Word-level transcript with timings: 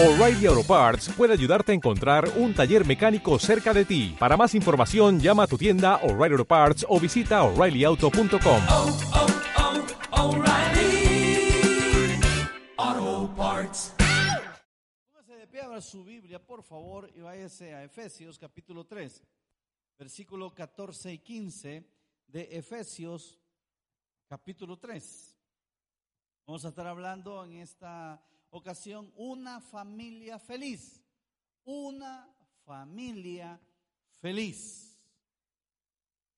O'Reilly 0.00 0.46
Auto 0.46 0.62
Parts 0.62 1.08
puede 1.16 1.32
ayudarte 1.32 1.72
a 1.72 1.74
encontrar 1.74 2.28
un 2.36 2.54
taller 2.54 2.86
mecánico 2.86 3.36
cerca 3.40 3.74
de 3.74 3.84
ti. 3.84 4.14
Para 4.16 4.36
más 4.36 4.54
información, 4.54 5.18
llama 5.18 5.42
a 5.42 5.46
tu 5.48 5.58
tienda 5.58 5.96
O'Reilly 6.04 6.34
Auto 6.34 6.44
Parts 6.44 6.86
o 6.88 7.00
visita 7.00 7.42
oreillyauto.com. 7.42 8.62
oh, 8.70 8.96
oh, 10.12 10.28
O'Reilly 10.28 11.50
Auto 12.76 13.34
Parts. 13.34 13.94
Póngase 15.10 15.34
de 15.34 15.48
pie, 15.48 15.62
abra 15.62 15.80
su 15.80 16.04
Biblia, 16.04 16.38
por 16.38 16.62
favor, 16.62 17.10
y 17.16 17.20
váyase 17.20 17.74
a 17.74 17.82
Efesios 17.82 18.38
capítulo 18.38 18.86
3, 18.86 19.20
versículo 19.98 20.54
14 20.54 21.12
y 21.12 21.18
15 21.18 21.84
de 22.28 22.48
Efesios 22.52 23.36
capítulo 24.28 24.76
3. 24.78 25.36
Vamos 26.46 26.64
a 26.64 26.68
estar 26.68 26.86
hablando 26.86 27.44
en 27.44 27.54
esta 27.54 28.22
ocasión 28.50 29.12
una 29.16 29.60
familia 29.60 30.38
feliz. 30.38 31.02
Una 31.64 32.34
familia 32.64 33.60
feliz. 34.20 34.98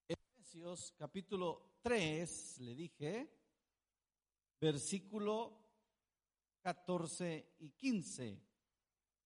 Efesios 0.09 0.93
capítulo 0.97 1.77
3, 1.83 2.61
le 2.61 2.75
dije, 2.75 3.31
versículo 4.61 5.59
14 6.63 7.55
y 7.59 7.71
15. 7.71 8.41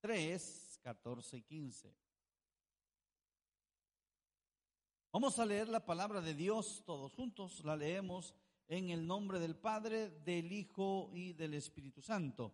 3, 0.01 0.81
14 0.83 1.37
y 1.39 1.43
15. 1.43 1.97
Vamos 5.13 5.39
a 5.39 5.47
leer 5.47 5.69
la 5.69 5.87
palabra 5.87 6.21
de 6.21 6.35
Dios 6.35 6.83
todos 6.85 7.15
juntos. 7.15 7.65
La 7.65 7.77
leemos 7.77 8.35
en 8.69 8.91
el 8.91 9.07
nombre 9.07 9.39
del 9.39 9.57
Padre, 9.57 10.11
del 10.11 10.53
Hijo 10.53 11.11
y 11.15 11.33
del 11.33 11.55
Espíritu 11.55 12.03
Santo. 12.03 12.53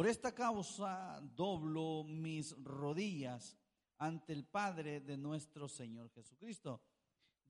Por 0.00 0.08
esta 0.08 0.32
causa 0.32 1.20
doblo 1.36 2.04
mis 2.04 2.56
rodillas 2.64 3.58
ante 3.98 4.32
el 4.32 4.46
Padre 4.46 5.02
de 5.02 5.18
nuestro 5.18 5.68
Señor 5.68 6.08
Jesucristo, 6.08 6.80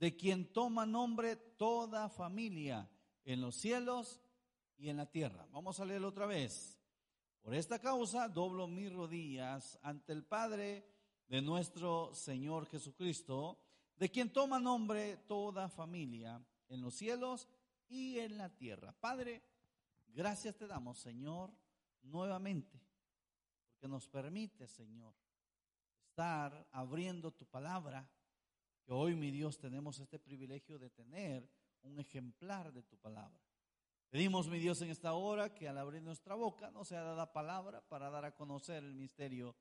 de 0.00 0.16
quien 0.16 0.52
toma 0.52 0.84
nombre 0.84 1.36
toda 1.36 2.08
familia 2.08 2.90
en 3.24 3.40
los 3.40 3.54
cielos 3.54 4.20
y 4.76 4.88
en 4.88 4.96
la 4.96 5.08
tierra. 5.08 5.46
Vamos 5.52 5.78
a 5.78 5.84
leerlo 5.84 6.08
otra 6.08 6.26
vez. 6.26 6.76
Por 7.40 7.54
esta 7.54 7.78
causa 7.78 8.28
doblo 8.28 8.66
mis 8.66 8.92
rodillas 8.92 9.78
ante 9.82 10.12
el 10.12 10.24
Padre 10.24 10.84
de 11.28 11.40
nuestro 11.42 12.12
Señor 12.12 12.66
Jesucristo, 12.66 13.60
de 13.94 14.10
quien 14.10 14.32
toma 14.32 14.58
nombre 14.58 15.18
toda 15.28 15.68
familia 15.68 16.44
en 16.68 16.80
los 16.80 16.96
cielos 16.96 17.46
y 17.86 18.18
en 18.18 18.36
la 18.36 18.48
tierra. 18.48 18.92
Padre, 18.98 19.40
gracias 20.08 20.56
te 20.56 20.66
damos, 20.66 20.98
Señor, 20.98 21.52
nuevamente, 22.02 22.80
porque 23.68 23.88
nos 23.88 24.08
permite, 24.08 24.66
Señor, 24.66 25.14
estar 26.08 26.68
abriendo 26.72 27.32
tu 27.32 27.46
palabra, 27.46 28.08
que 28.82 28.92
hoy, 28.92 29.14
mi 29.14 29.30
Dios, 29.30 29.58
tenemos 29.58 29.98
este 30.00 30.18
privilegio 30.18 30.78
de 30.78 30.90
tener 30.90 31.48
un 31.82 31.98
ejemplar 31.98 32.72
de 32.72 32.82
tu 32.82 32.96
palabra. 32.98 33.40
Pedimos, 34.10 34.48
mi 34.48 34.58
Dios, 34.58 34.82
en 34.82 34.90
esta 34.90 35.12
hora 35.14 35.54
que 35.54 35.68
al 35.68 35.78
abrir 35.78 36.02
nuestra 36.02 36.34
boca 36.34 36.70
no 36.72 36.84
sea 36.84 37.02
dada 37.02 37.32
palabra 37.32 37.80
para 37.88 38.10
dar 38.10 38.24
a 38.24 38.34
conocer 38.34 38.82
el 38.82 38.94
misterio 38.94 39.56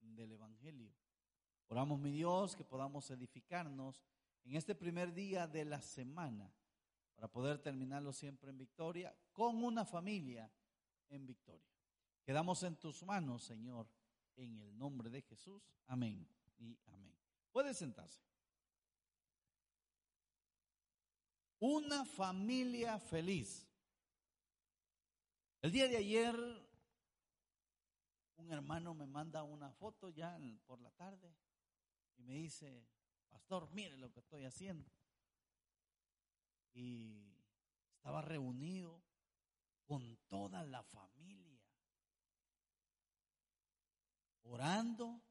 del 0.00 0.32
Evangelio. 0.32 0.92
Oramos, 1.68 2.00
mi 2.00 2.10
Dios, 2.10 2.56
que 2.56 2.64
podamos 2.64 3.08
edificarnos 3.10 4.02
en 4.44 4.56
este 4.56 4.74
primer 4.74 5.14
día 5.14 5.46
de 5.46 5.64
la 5.64 5.80
semana 5.80 6.52
para 7.14 7.28
poder 7.28 7.58
terminarlo 7.60 8.12
siempre 8.12 8.50
en 8.50 8.58
victoria, 8.58 9.16
con 9.32 9.62
una 9.62 9.84
familia 9.84 10.50
en 11.08 11.24
victoria. 11.24 11.71
Quedamos 12.24 12.62
en 12.62 12.76
tus 12.76 13.02
manos, 13.02 13.42
Señor, 13.42 13.88
en 14.36 14.58
el 14.60 14.76
nombre 14.78 15.10
de 15.10 15.22
Jesús. 15.22 15.62
Amén 15.86 16.26
y 16.58 16.78
amén. 16.86 17.14
Puede 17.50 17.74
sentarse. 17.74 18.20
Una 21.58 22.04
familia 22.04 22.98
feliz. 22.98 23.68
El 25.60 25.70
día 25.70 25.86
de 25.86 25.96
ayer, 25.96 26.36
un 28.36 28.50
hermano 28.50 28.94
me 28.94 29.06
manda 29.06 29.42
una 29.44 29.70
foto 29.70 30.08
ya 30.08 30.36
por 30.66 30.80
la 30.80 30.90
tarde 30.90 31.32
y 32.16 32.24
me 32.24 32.34
dice, 32.34 32.84
pastor, 33.28 33.68
mire 33.72 33.96
lo 33.96 34.10
que 34.12 34.20
estoy 34.20 34.44
haciendo. 34.44 34.90
Y 36.74 37.32
estaba 37.96 38.22
reunido 38.22 39.02
con 39.84 40.16
toda 40.28 40.64
la 40.64 40.82
familia, 40.82 41.41
orando 44.52 45.22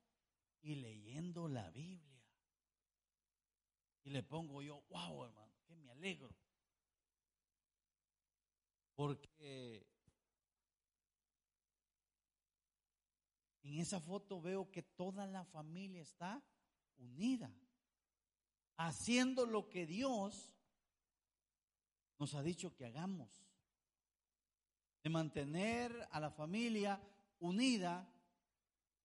y 0.62 0.76
leyendo 0.76 1.48
la 1.48 1.70
Biblia. 1.72 2.24
Y 4.04 4.10
le 4.10 4.24
pongo 4.24 4.62
yo, 4.62 4.84
wow, 4.90 5.26
hermano, 5.26 5.54
que 5.68 5.76
me 5.76 5.92
alegro. 5.92 6.36
Porque 8.96 9.92
En 13.64 13.80
esa 13.80 14.00
foto 14.00 14.42
veo 14.42 14.70
que 14.72 14.84
toda 14.84 15.26
la 15.28 15.46
familia 15.46 16.02
está 16.02 16.44
unida, 16.98 17.54
haciendo 18.76 19.46
lo 19.46 19.70
que 19.70 19.86
Dios 19.86 20.54
nos 22.18 22.34
ha 22.36 22.42
dicho 22.44 22.76
que 22.76 22.86
hagamos, 22.86 23.30
de 25.04 25.10
mantener 25.10 26.08
a 26.12 26.20
la 26.20 26.32
familia 26.32 27.02
unida, 27.40 28.12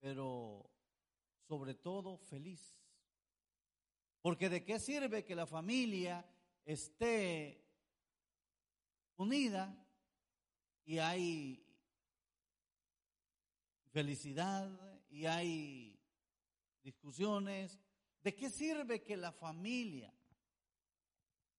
pero 0.01 0.71
sobre 1.49 1.75
todo 1.75 2.19
feliz. 2.19 2.77
Porque 4.21 4.49
de 4.49 4.65
qué 4.65 4.79
sirve 4.79 5.25
que 5.25 5.37
la 5.37 5.47
familia 5.47 6.25
esté 6.65 7.65
unida 9.17 9.87
y 10.85 10.99
hay 10.99 11.65
felicidad 13.91 14.69
y 15.09 15.27
hay 15.27 15.99
discusiones. 16.83 17.81
¿De 18.23 18.35
qué 18.35 18.51
sirve 18.51 19.03
que 19.03 19.17
la 19.17 19.33
familia 19.33 20.13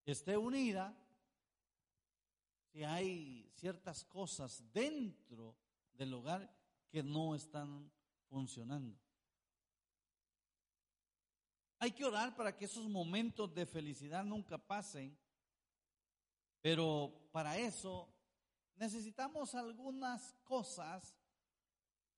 esté 0.05 0.37
unida 0.37 0.97
si 2.71 2.83
hay 2.83 3.49
ciertas 3.55 4.03
cosas 4.05 4.63
dentro 4.71 5.55
del 5.93 6.13
hogar 6.13 6.53
que 6.89 7.03
no 7.03 7.35
están 7.35 7.91
funcionando? 8.29 8.97
Hay 11.79 11.91
que 11.91 12.05
orar 12.05 12.35
para 12.35 12.55
que 12.55 12.65
esos 12.65 12.87
momentos 12.89 13.53
de 13.53 13.65
felicidad 13.65 14.23
nunca 14.23 14.57
pasen, 14.57 15.17
pero 16.61 17.29
para 17.31 17.57
eso 17.57 18.11
necesitamos 18.75 19.53
algunas 19.53 20.33
cosas 20.43 21.15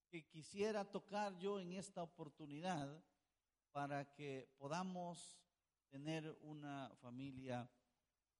que 0.09 0.25
quisiera 0.25 0.89
tocar 0.89 1.37
yo 1.37 1.59
en 1.59 1.73
esta 1.73 2.01
oportunidad 2.01 3.03
para 3.71 4.11
que 4.13 4.49
podamos 4.57 5.37
tener 5.89 6.37
una 6.41 6.91
familia 7.01 7.69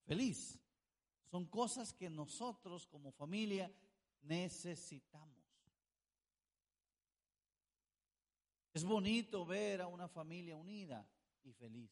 feliz. 0.06 0.60
Son 1.30 1.46
cosas 1.46 1.94
que 1.94 2.10
nosotros 2.10 2.88
como 2.88 3.12
familia 3.12 3.72
necesitamos. 4.22 5.39
Es 8.80 8.86
bonito 8.86 9.46
ver 9.46 9.82
a 9.82 9.88
una 9.88 10.08
familia 10.08 10.56
unida 10.56 11.06
y 11.44 11.52
feliz. 11.52 11.92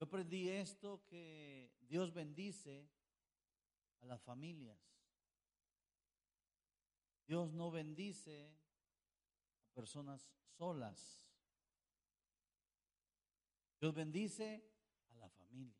Yo 0.00 0.06
aprendí 0.06 0.48
esto 0.48 1.04
que 1.06 1.70
Dios 1.82 2.12
bendice 2.12 2.90
a 4.00 4.06
las 4.06 4.20
familias. 4.20 4.76
Dios 7.28 7.52
no 7.52 7.70
bendice 7.70 8.50
a 9.62 9.68
personas 9.72 10.28
solas. 10.58 11.30
Dios 13.80 13.94
bendice 13.94 14.68
a 15.12 15.14
la 15.14 15.28
familia. 15.28 15.78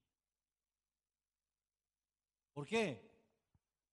¿Por 2.52 2.69
qué? 2.69 3.06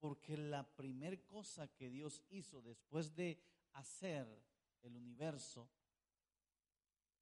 Porque 0.03 0.35
la 0.35 0.67
primera 0.75 1.15
cosa 1.25 1.69
que 1.69 1.89
Dios 1.89 2.21
hizo 2.29 2.61
después 2.61 3.15
de 3.15 3.41
hacer 3.71 4.27
el 4.81 4.97
universo 4.97 5.69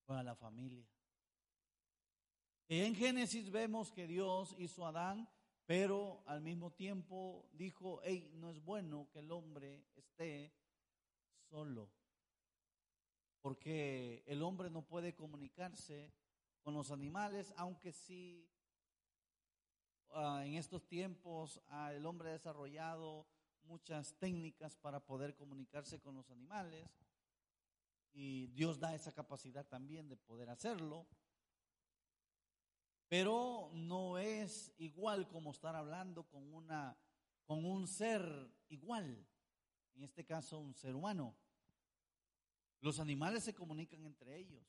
fue 0.04 0.18
a 0.18 0.24
la 0.24 0.33
familia. 0.33 0.89
En 2.68 2.95
Génesis 2.95 3.51
vemos 3.51 3.92
que 3.92 4.07
Dios 4.07 4.56
hizo 4.57 4.83
a 4.83 4.89
Adán 4.89 5.30
pero 5.72 6.22
al 6.25 6.42
mismo 6.42 6.72
tiempo 6.74 7.48
dijo, 7.54 8.01
hey, 8.04 8.30
no 8.33 8.50
es 8.50 8.62
bueno 8.62 9.07
que 9.13 9.19
el 9.19 9.31
hombre 9.31 9.86
esté 9.95 10.51
solo, 11.50 11.89
porque 13.39 14.22
el 14.28 14.42
hombre 14.44 14.69
no 14.69 14.81
puede 14.81 15.16
comunicarse 15.16 16.12
con 16.62 16.74
los 16.74 16.92
animales, 16.92 17.54
aunque 17.56 17.94
sí 17.94 18.50
ah, 20.13 20.44
en 20.46 20.56
estos 20.56 20.88
tiempos 20.88 21.62
ah, 21.69 21.94
el 21.94 22.06
hombre 22.06 22.30
ha 22.30 22.34
desarrollado 22.34 23.25
muchas 23.63 24.13
técnicas 24.16 24.75
para 24.75 25.00
poder 25.00 25.36
comunicarse 25.36 26.00
con 26.00 26.16
los 26.16 26.30
animales 26.30 26.90
y 28.13 28.48
Dios 28.48 28.80
da 28.80 28.94
esa 28.94 29.12
capacidad 29.12 29.66
también 29.66 30.10
de 30.10 30.18
poder 30.18 30.50
hacerlo. 30.50 31.08
Pero 33.08 33.69
no 33.74 34.18
es 34.18 34.74
igual 34.78 35.28
como 35.28 35.52
estar 35.52 35.75
hablando 35.75 36.24
con 36.24 36.54
una 36.54 36.98
con 37.46 37.66
un 37.66 37.86
ser 37.86 38.50
igual, 38.69 39.28
en 39.96 40.04
este 40.04 40.24
caso 40.24 40.60
un 40.60 40.74
ser 40.74 40.96
humano. 40.96 41.36
Los 42.80 43.00
animales 43.00 43.44
se 43.44 43.54
comunican 43.54 44.06
entre 44.06 44.38
ellos. 44.38 44.66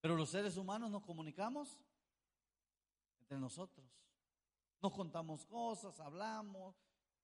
Pero 0.00 0.16
los 0.16 0.30
seres 0.30 0.56
humanos 0.56 0.90
nos 0.90 1.02
comunicamos 1.02 1.78
entre 3.30 3.38
nosotros. 3.38 3.86
Nos 4.82 4.92
contamos 4.92 5.46
cosas, 5.46 6.00
hablamos, 6.00 6.74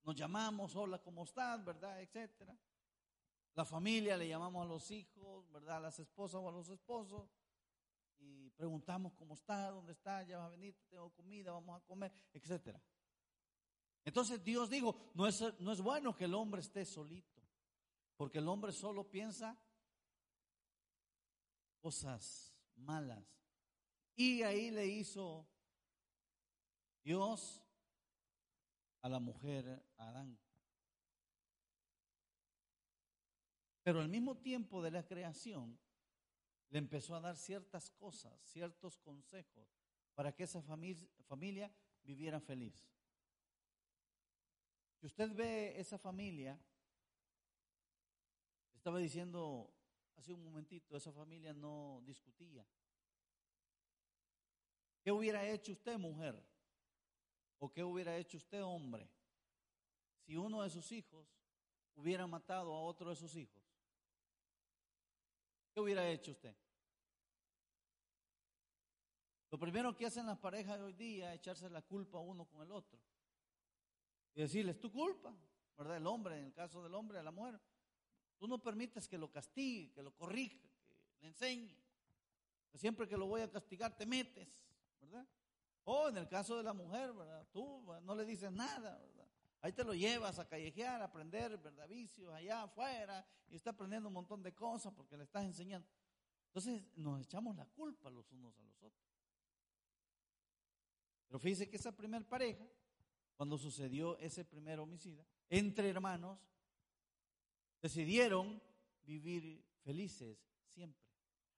nos 0.04 0.14
llamamos, 0.14 0.76
hola, 0.76 1.02
¿cómo 1.02 1.24
estás? 1.24 1.64
¿Verdad? 1.64 2.00
Etcétera. 2.00 2.56
La 3.54 3.64
familia 3.64 4.16
le 4.16 4.28
llamamos 4.28 4.64
a 4.64 4.68
los 4.68 4.88
hijos, 4.92 5.50
¿verdad? 5.50 5.78
A 5.78 5.80
las 5.80 5.98
esposas 5.98 6.40
o 6.40 6.48
a 6.48 6.52
los 6.52 6.68
esposos. 6.68 7.28
Y 8.18 8.50
preguntamos 8.50 9.14
cómo 9.14 9.34
está, 9.34 9.70
dónde 9.70 9.92
está, 9.92 10.22
ya 10.22 10.38
va 10.38 10.46
a 10.46 10.50
venir, 10.50 10.76
tengo 10.88 11.10
comida, 11.10 11.50
vamos 11.50 11.76
a 11.76 11.84
comer, 11.84 12.12
etcétera. 12.32 12.80
Entonces 14.04 14.44
Dios 14.44 14.70
dijo, 14.70 14.94
no 15.14 15.26
es, 15.26 15.42
no 15.58 15.72
es 15.72 15.80
bueno 15.80 16.14
que 16.14 16.26
el 16.26 16.34
hombre 16.34 16.60
esté 16.60 16.84
solito, 16.84 17.42
porque 18.16 18.38
el 18.38 18.46
hombre 18.48 18.70
solo 18.70 19.10
piensa 19.10 19.58
cosas 21.80 22.54
malas. 22.76 23.24
Y 24.14 24.42
ahí 24.42 24.70
le 24.70 24.86
hizo 24.86 25.48
Dios 27.06 27.62
a 29.00 29.08
la 29.08 29.20
mujer 29.20 29.80
Adán. 29.96 30.36
Pero 33.84 34.00
al 34.00 34.08
mismo 34.08 34.36
tiempo 34.38 34.82
de 34.82 34.90
la 34.90 35.06
creación, 35.06 35.78
le 36.68 36.80
empezó 36.80 37.14
a 37.14 37.20
dar 37.20 37.36
ciertas 37.36 37.92
cosas, 37.92 38.36
ciertos 38.42 38.98
consejos 38.98 39.68
para 40.16 40.34
que 40.34 40.42
esa 40.42 40.60
familia, 40.60 41.08
familia 41.28 41.72
viviera 42.02 42.40
feliz. 42.40 42.90
Si 44.96 45.06
usted 45.06 45.32
ve 45.32 45.78
esa 45.78 45.98
familia, 45.98 46.60
estaba 48.74 48.98
diciendo 48.98 49.72
hace 50.16 50.32
un 50.32 50.42
momentito, 50.42 50.96
esa 50.96 51.12
familia 51.12 51.54
no 51.54 52.02
discutía. 52.04 52.66
¿Qué 55.04 55.12
hubiera 55.12 55.48
hecho 55.48 55.70
usted, 55.70 55.96
mujer? 55.98 56.55
¿O 57.58 57.72
qué 57.72 57.82
hubiera 57.82 58.16
hecho 58.16 58.36
usted, 58.36 58.62
hombre? 58.62 59.08
Si 60.20 60.36
uno 60.36 60.62
de 60.62 60.70
sus 60.70 60.90
hijos 60.92 61.26
hubiera 61.94 62.26
matado 62.26 62.74
a 62.74 62.82
otro 62.82 63.10
de 63.10 63.16
sus 63.16 63.34
hijos. 63.36 63.62
¿Qué 65.72 65.80
hubiera 65.80 66.08
hecho 66.08 66.32
usted? 66.32 66.54
Lo 69.50 69.58
primero 69.58 69.96
que 69.96 70.06
hacen 70.06 70.26
las 70.26 70.38
parejas 70.38 70.78
de 70.78 70.84
hoy 70.84 70.92
día 70.92 71.32
es 71.32 71.40
echarse 71.40 71.70
la 71.70 71.82
culpa 71.82 72.18
uno 72.18 72.46
con 72.46 72.62
el 72.62 72.70
otro. 72.70 72.98
Y 74.34 74.40
decirle, 74.40 74.72
es 74.72 74.80
tu 74.80 74.92
culpa, 74.92 75.34
¿verdad? 75.76 75.96
El 75.96 76.06
hombre, 76.06 76.38
en 76.38 76.46
el 76.46 76.52
caso 76.52 76.82
del 76.82 76.94
hombre, 76.94 77.18
a 77.18 77.22
la 77.22 77.30
mujer. 77.30 77.58
Tú 78.38 78.46
no 78.46 78.58
permites 78.62 79.08
que 79.08 79.16
lo 79.16 79.30
castigue, 79.30 79.92
que 79.92 80.02
lo 80.02 80.14
corrija, 80.14 80.68
que 81.18 81.20
le 81.20 81.28
enseñe. 81.28 81.74
Siempre 82.74 83.08
que 83.08 83.16
lo 83.16 83.26
voy 83.26 83.40
a 83.40 83.50
castigar, 83.50 83.96
te 83.96 84.04
metes, 84.04 84.46
¿verdad? 85.00 85.26
O 85.88 86.08
en 86.08 86.16
el 86.16 86.26
caso 86.26 86.56
de 86.56 86.64
la 86.64 86.72
mujer, 86.72 87.12
¿verdad? 87.12 87.46
Tú 87.52 87.84
no 88.02 88.14
le 88.16 88.24
dices 88.24 88.50
nada. 88.50 89.00
Ahí 89.60 89.72
te 89.72 89.84
lo 89.84 89.94
llevas 89.94 90.36
a 90.40 90.48
callejear, 90.48 91.00
a 91.00 91.04
aprender, 91.04 91.56
¿verdad? 91.58 91.88
Vicios 91.88 92.34
allá 92.34 92.64
afuera 92.64 93.24
y 93.48 93.54
está 93.54 93.70
aprendiendo 93.70 94.08
un 94.08 94.14
montón 94.14 94.42
de 94.42 94.52
cosas 94.52 94.92
porque 94.92 95.16
le 95.16 95.22
estás 95.22 95.44
enseñando. 95.44 95.88
Entonces 96.48 96.82
nos 96.96 97.20
echamos 97.22 97.54
la 97.54 97.66
culpa 97.66 98.10
los 98.10 98.28
unos 98.32 98.58
a 98.58 98.62
los 98.62 98.82
otros. 98.82 99.06
Pero 101.28 101.38
fíjese 101.38 101.70
que 101.70 101.76
esa 101.76 101.96
primer 101.96 102.26
pareja, 102.26 102.66
cuando 103.36 103.56
sucedió 103.56 104.18
ese 104.18 104.44
primer 104.44 104.80
homicida, 104.80 105.24
entre 105.48 105.88
hermanos, 105.88 106.40
decidieron 107.80 108.60
vivir 109.02 109.64
felices 109.84 110.36
siempre. 110.66 111.06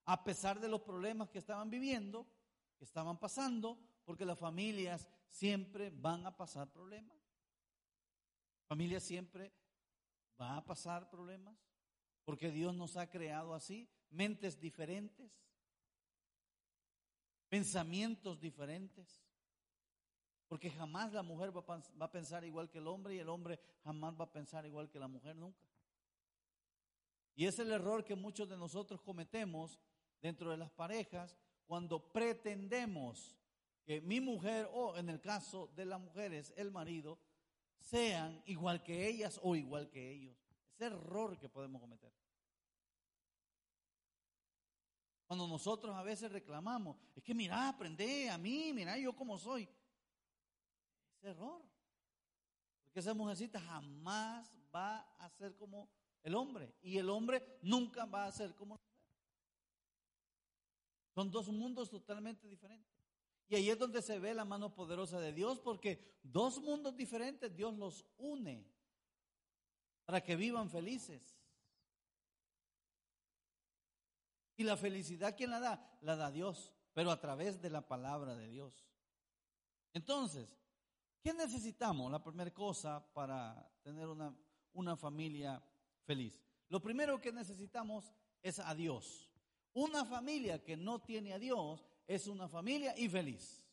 A 0.05 0.23
pesar 0.23 0.59
de 0.59 0.69
los 0.69 0.81
problemas 0.81 1.29
que 1.29 1.39
estaban 1.39 1.71
viviendo, 1.71 2.27
que 2.77 2.85
estaban 2.85 3.17
pasando, 3.17 3.79
porque 4.09 4.25
las 4.25 4.39
familias 4.39 5.07
siempre 5.27 5.91
van 5.91 6.25
a 6.25 6.35
pasar 6.35 6.67
problemas. 6.71 7.15
Familia 8.67 8.99
siempre 8.99 9.53
va 10.41 10.57
a 10.57 10.65
pasar 10.65 11.11
problemas 11.11 11.55
porque 12.25 12.49
Dios 12.49 12.73
nos 12.73 12.97
ha 12.97 13.07
creado 13.07 13.53
así, 13.53 13.87
mentes 14.09 14.59
diferentes, 14.59 15.31
pensamientos 17.49 18.39
diferentes. 18.39 19.21
Porque 20.47 20.71
jamás 20.71 21.13
la 21.13 21.21
mujer 21.21 21.55
va 21.55 22.05
a 22.05 22.11
pensar 22.11 22.43
igual 22.43 22.67
que 22.67 22.79
el 22.79 22.87
hombre 22.87 23.13
y 23.13 23.19
el 23.19 23.29
hombre 23.29 23.59
jamás 23.83 24.19
va 24.19 24.23
a 24.23 24.31
pensar 24.31 24.65
igual 24.65 24.89
que 24.89 24.97
la 24.97 25.07
mujer 25.07 25.35
nunca. 25.35 25.67
Y 27.35 27.45
es 27.45 27.59
el 27.59 27.71
error 27.71 28.03
que 28.03 28.15
muchos 28.15 28.49
de 28.49 28.57
nosotros 28.57 29.03
cometemos 29.03 29.79
dentro 30.19 30.49
de 30.49 30.57
las 30.57 30.71
parejas 30.71 31.37
cuando 31.67 32.11
pretendemos 32.11 33.35
que 33.85 34.01
mi 34.01 34.21
mujer 34.21 34.69
o 34.73 34.97
en 34.97 35.09
el 35.09 35.19
caso 35.19 35.67
de 35.75 35.85
las 35.85 35.99
mujeres 35.99 36.53
el 36.55 36.71
marido 36.71 37.19
sean 37.79 38.41
igual 38.45 38.83
que 38.83 39.07
ellas 39.07 39.39
o 39.43 39.55
igual 39.55 39.89
que 39.89 40.11
ellos. 40.11 40.37
Ese 40.75 40.85
error 40.85 41.37
que 41.39 41.49
podemos 41.49 41.81
cometer. 41.81 42.11
Cuando 45.27 45.47
nosotros 45.47 45.95
a 45.95 46.01
veces 46.01 46.31
reclamamos, 46.31 46.97
es 47.15 47.23
que 47.23 47.35
mira, 47.35 47.69
aprende 47.69 48.29
a 48.29 48.37
mí, 48.37 48.73
mira 48.73 48.97
yo 48.97 49.15
como 49.15 49.37
soy. 49.37 49.69
Ese 51.17 51.29
error. 51.29 51.61
Porque 52.85 52.99
esa 52.99 53.13
mujercita 53.13 53.59
jamás 53.59 54.51
va 54.73 55.01
a 55.19 55.29
ser 55.29 55.55
como 55.55 55.87
el 56.23 56.33
hombre. 56.33 56.73
Y 56.81 56.97
el 56.97 57.09
hombre 57.09 57.59
nunca 57.61 58.05
va 58.05 58.25
a 58.25 58.31
ser 58.31 58.55
como 58.55 58.75
la 58.75 58.81
mujer. 58.81 58.99
Son 61.13 61.29
dos 61.29 61.47
mundos 61.49 61.89
totalmente 61.89 62.47
diferentes. 62.47 62.98
Y 63.49 63.55
ahí 63.55 63.69
es 63.71 63.79
donde 63.79 64.03
se 64.03 64.19
ve 64.19 64.35
la 64.35 64.45
mano 64.45 64.75
poderosa 64.75 65.19
de 65.19 65.33
Dios, 65.33 65.59
porque 65.59 66.19
dos 66.21 66.61
mundos 66.61 66.95
diferentes 66.95 67.55
Dios 67.55 67.75
los 67.75 68.05
une 68.19 68.63
para 70.05 70.21
que 70.21 70.35
vivan 70.35 70.69
felices. 70.69 71.35
Y 74.55 74.63
la 74.63 74.77
felicidad, 74.77 75.35
¿quién 75.35 75.49
la 75.49 75.59
da? 75.59 75.97
La 76.01 76.15
da 76.15 76.29
Dios, 76.29 76.71
pero 76.93 77.09
a 77.09 77.19
través 77.19 77.59
de 77.59 77.71
la 77.71 77.87
palabra 77.87 78.35
de 78.35 78.49
Dios. 78.49 78.85
Entonces, 79.93 80.55
¿qué 81.23 81.33
necesitamos? 81.33 82.11
La 82.11 82.23
primera 82.23 82.53
cosa 82.53 83.03
para 83.13 83.67
tener 83.81 84.07
una, 84.07 84.35
una 84.73 84.95
familia 84.95 85.63
feliz. 86.03 86.39
Lo 86.67 86.81
primero 86.81 87.19
que 87.19 87.31
necesitamos 87.31 88.13
es 88.43 88.59
a 88.59 88.75
Dios. 88.75 89.31
Una 89.73 90.05
familia 90.05 90.63
que 90.63 90.77
no 90.77 91.01
tiene 91.01 91.33
a 91.33 91.39
Dios 91.39 91.89
es 92.09 92.25
una 92.25 92.49
familia 92.49 92.97
infeliz. 92.97 93.63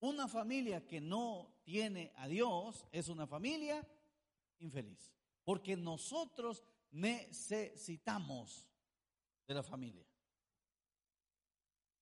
Una 0.00 0.28
familia 0.28 0.86
que 0.86 1.00
no 1.00 1.50
tiene 1.64 2.12
a 2.16 2.28
Dios 2.28 2.86
es 2.92 3.08
una 3.08 3.26
familia 3.26 3.88
infeliz. 4.58 5.10
Porque 5.44 5.74
nosotros 5.74 6.62
necesitamos 6.90 8.68
de 9.48 9.54
la 9.54 9.62
familia. 9.62 10.06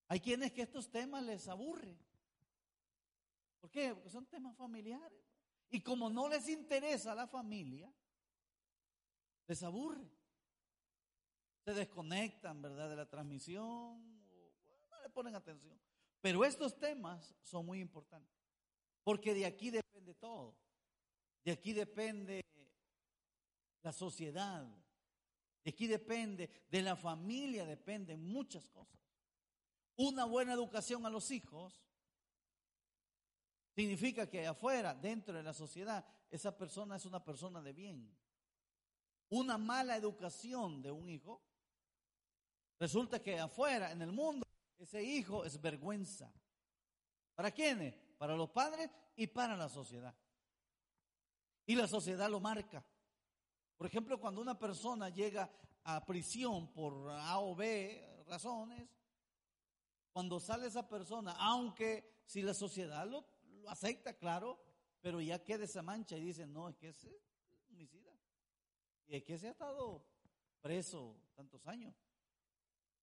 Hay 0.09 0.19
quienes 0.19 0.51
que 0.51 0.63
estos 0.63 0.91
temas 0.91 1.23
les 1.23 1.47
aburren. 1.47 1.97
¿Por 3.61 3.71
qué? 3.71 3.95
Porque 3.95 4.11
son 4.11 4.27
temas 4.27 4.57
familiares. 4.57 5.23
Y 5.71 5.81
como 5.81 6.11
no 6.11 6.29
les 6.29 6.49
interesa 6.49 7.15
la 7.15 7.29
familia, 7.29 7.95
les 9.47 9.63
aburre 9.63 10.11
se 11.65 11.73
desconectan, 11.73 12.61
¿verdad?, 12.61 12.91
de 12.91 12.97
la 12.97 13.09
transmisión, 13.09 13.65
no 14.91 15.01
le 15.03 15.09
ponen 15.11 15.35
atención. 15.35 15.81
Pero 16.21 16.45
estos 16.45 16.79
temas 16.79 17.35
son 17.43 17.65
muy 17.65 17.81
importantes, 17.81 18.37
porque 19.03 19.35
de 19.35 19.47
aquí 19.47 19.71
depende 19.71 20.15
todo. 20.15 20.57
De 21.43 21.53
aquí 21.53 21.73
depende 21.73 22.45
la 23.83 23.93
sociedad, 23.93 24.67
de 25.63 25.71
aquí 25.71 25.87
depende, 25.87 26.67
de 26.71 26.83
la 26.83 26.97
familia 26.97 27.67
dependen 27.67 28.27
muchas 28.27 28.69
cosas. 28.69 29.01
Una 29.97 30.25
buena 30.25 30.53
educación 30.53 31.07
a 31.07 31.11
los 31.11 31.31
hijos 31.31 31.83
significa 33.75 34.29
que 34.29 34.47
afuera, 34.47 34.95
dentro 34.95 35.35
de 35.35 35.43
la 35.43 35.53
sociedad, 35.53 36.05
esa 36.31 36.57
persona 36.57 36.97
es 36.97 37.05
una 37.05 37.23
persona 37.23 37.63
de 37.63 37.73
bien. 37.73 38.17
Una 39.31 39.59
mala 39.59 39.97
educación 39.97 40.83
de 40.83 40.91
un 40.91 41.09
hijo 41.09 41.43
Resulta 42.79 43.23
que 43.23 43.39
afuera, 43.39 43.93
en 43.93 44.03
el 44.03 44.13
mundo, 44.13 44.47
ese 44.79 45.03
hijo 45.03 45.45
es 45.45 45.61
vergüenza. 45.61 46.33
¿Para 47.35 47.51
quiénes? 47.51 47.95
Para 48.19 48.37
los 48.37 48.51
padres 48.51 48.91
y 49.17 49.27
para 49.27 49.57
la 49.57 49.69
sociedad. 49.69 50.15
Y 51.67 51.75
la 51.75 51.87
sociedad 51.87 52.29
lo 52.29 52.41
marca. 52.41 52.85
Por 53.77 53.87
ejemplo, 53.87 54.21
cuando 54.21 54.41
una 54.41 54.59
persona 54.59 55.09
llega 55.09 55.51
a 55.85 56.05
prisión 56.05 56.73
por 56.73 57.11
A 57.11 57.39
o 57.41 57.55
B 57.55 58.25
razones, 58.27 58.89
cuando 60.13 60.39
sale 60.39 60.67
esa 60.67 60.89
persona, 60.89 61.33
aunque 61.39 62.23
si 62.25 62.43
la 62.43 62.55
sociedad 62.55 63.07
lo, 63.07 63.27
acepta, 63.67 64.15
claro, 64.15 64.63
pero 65.01 65.21
ya 65.21 65.43
queda 65.43 65.65
esa 65.65 65.83
mancha 65.83 66.17
y 66.17 66.25
dice, 66.25 66.47
no, 66.47 66.69
es 66.69 66.77
que 66.77 66.89
es 66.89 67.09
homicida. 67.69 68.13
Y 69.07 69.17
es 69.17 69.25
que 69.25 69.39
se 69.39 69.49
ha 69.49 69.51
estado 69.51 70.05
preso 70.61 71.17
tantos 71.35 71.67
años. 71.67 71.95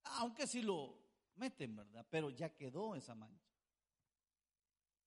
Aunque 0.03 0.47
si 0.47 0.61
lo 0.61 0.97
meten, 1.35 1.75
¿verdad? 1.75 2.05
Pero 2.09 2.29
ya 2.29 2.55
quedó 2.55 2.95
esa 2.95 3.15
mancha. 3.15 3.51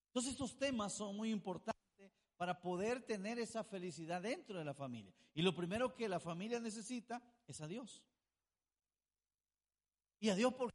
Entonces 0.09 0.33
estos 0.33 0.57
temas 0.57 0.95
son 0.95 1.17
muy 1.17 1.31
importantes 1.31 1.75
para 2.37 2.61
poder 2.61 3.03
tener 3.05 3.39
esa 3.39 3.65
felicidad 3.65 4.23
dentro 4.23 4.59
de 4.59 4.65
la 4.65 4.75
familia. 4.75 5.13
Y 5.35 5.43
lo 5.43 5.55
primero 5.55 5.95
que 5.95 6.09
la 6.09 6.21
familia 6.21 6.61
necesita 6.61 7.23
es 7.47 7.61
a 7.61 7.67
Dios. 7.67 8.03
Y 10.21 10.31
a 10.31 10.35
Dios 10.35 10.55
por 10.55 10.73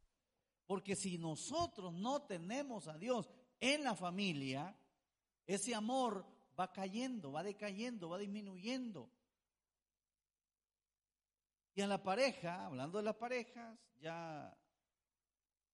porque 0.70 0.94
si 0.94 1.18
nosotros 1.18 1.92
no 1.92 2.22
tenemos 2.22 2.86
a 2.86 2.96
Dios 2.96 3.28
en 3.58 3.82
la 3.82 3.96
familia, 3.96 4.78
ese 5.44 5.74
amor 5.74 6.24
va 6.56 6.70
cayendo, 6.70 7.32
va 7.32 7.42
decayendo, 7.42 8.08
va 8.08 8.18
disminuyendo. 8.18 9.10
Y 11.74 11.82
a 11.82 11.86
la 11.86 12.02
pareja, 12.02 12.66
hablando 12.66 12.98
de 12.98 13.04
las 13.04 13.16
parejas, 13.16 13.78
ya 14.00 14.56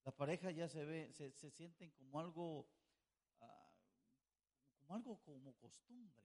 las 0.05 0.15
parejas 0.15 0.55
ya 0.55 0.69
se 0.69 0.85
ve, 0.85 1.13
se, 1.13 1.33
se 1.33 1.51
sienten 1.51 1.91
como 1.91 2.21
algo, 2.21 2.69
ah, 3.41 3.71
como 4.79 4.95
algo 4.95 5.21
como 5.23 5.55
costumbre. 5.55 6.23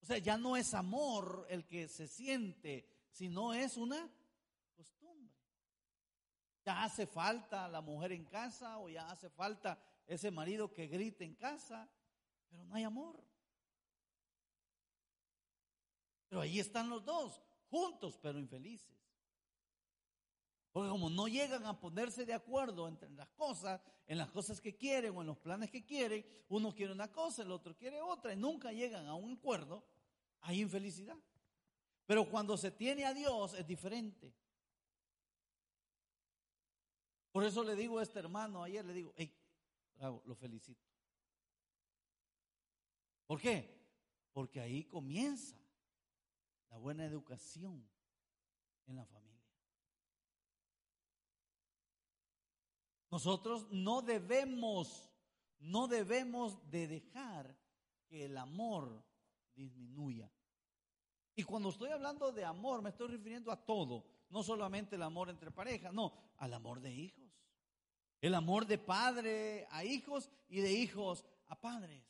O 0.00 0.06
sea, 0.06 0.18
ya 0.18 0.36
no 0.36 0.56
es 0.56 0.74
amor 0.74 1.46
el 1.48 1.66
que 1.66 1.88
se 1.88 2.06
siente, 2.08 2.86
sino 3.10 3.54
es 3.54 3.76
una 3.76 4.10
costumbre. 4.76 5.34
Ya 6.64 6.84
hace 6.84 7.06
falta 7.06 7.68
la 7.68 7.80
mujer 7.80 8.12
en 8.12 8.24
casa 8.24 8.78
o 8.78 8.88
ya 8.88 9.06
hace 9.10 9.28
falta 9.30 9.78
ese 10.06 10.30
marido 10.30 10.72
que 10.72 10.86
grite 10.86 11.24
en 11.24 11.34
casa, 11.34 11.88
pero 12.48 12.64
no 12.64 12.74
hay 12.74 12.84
amor. 12.84 13.22
Pero 16.28 16.42
ahí 16.42 16.58
están 16.58 16.90
los 16.90 17.04
dos, 17.04 17.40
juntos 17.74 18.16
pero 18.22 18.38
infelices. 18.38 18.96
Porque 20.70 20.90
como 20.90 21.10
no 21.10 21.26
llegan 21.26 21.66
a 21.66 21.80
ponerse 21.80 22.24
de 22.24 22.32
acuerdo 22.32 22.86
entre 22.86 23.10
las 23.10 23.28
cosas, 23.30 23.80
en 24.06 24.16
las 24.18 24.30
cosas 24.30 24.60
que 24.60 24.76
quieren 24.76 25.16
o 25.16 25.22
en 25.22 25.26
los 25.26 25.38
planes 25.38 25.70
que 25.70 25.84
quieren, 25.84 26.24
uno 26.50 26.72
quiere 26.72 26.92
una 26.92 27.10
cosa, 27.10 27.42
el 27.42 27.50
otro 27.50 27.76
quiere 27.76 28.00
otra, 28.00 28.32
y 28.32 28.36
nunca 28.36 28.72
llegan 28.72 29.06
a 29.08 29.14
un 29.14 29.32
acuerdo, 29.32 29.84
hay 30.42 30.60
infelicidad. 30.60 31.16
Pero 32.06 32.28
cuando 32.28 32.56
se 32.56 32.70
tiene 32.70 33.04
a 33.06 33.14
Dios 33.14 33.54
es 33.54 33.66
diferente. 33.66 34.32
Por 37.32 37.42
eso 37.42 37.64
le 37.64 37.74
digo 37.74 37.98
a 37.98 38.04
este 38.04 38.20
hermano 38.20 38.62
ayer, 38.62 38.84
le 38.84 38.94
digo, 38.94 39.12
hey, 39.16 39.36
lo 40.24 40.34
felicito. 40.36 40.86
¿Por 43.26 43.40
qué? 43.40 43.80
Porque 44.32 44.60
ahí 44.60 44.84
comienza 44.84 45.56
la 46.74 46.80
buena 46.80 47.04
educación 47.04 47.88
en 48.86 48.96
la 48.96 49.04
familia. 49.04 49.48
Nosotros 53.12 53.68
no 53.70 54.02
debemos, 54.02 55.08
no 55.60 55.86
debemos 55.86 56.68
de 56.72 56.88
dejar 56.88 57.56
que 58.08 58.24
el 58.24 58.36
amor 58.36 59.04
disminuya. 59.54 60.28
Y 61.36 61.44
cuando 61.44 61.68
estoy 61.68 61.90
hablando 61.90 62.32
de 62.32 62.44
amor, 62.44 62.82
me 62.82 62.90
estoy 62.90 63.06
refiriendo 63.06 63.52
a 63.52 63.64
todo, 63.64 64.04
no 64.30 64.42
solamente 64.42 64.96
el 64.96 65.02
amor 65.04 65.30
entre 65.30 65.52
parejas, 65.52 65.92
no, 65.92 66.12
al 66.38 66.54
amor 66.54 66.80
de 66.80 66.92
hijos. 66.92 67.30
El 68.20 68.34
amor 68.34 68.66
de 68.66 68.78
padre 68.78 69.68
a 69.70 69.84
hijos 69.84 70.28
y 70.48 70.60
de 70.60 70.72
hijos 70.72 71.24
a 71.46 71.54
padres. 71.54 72.02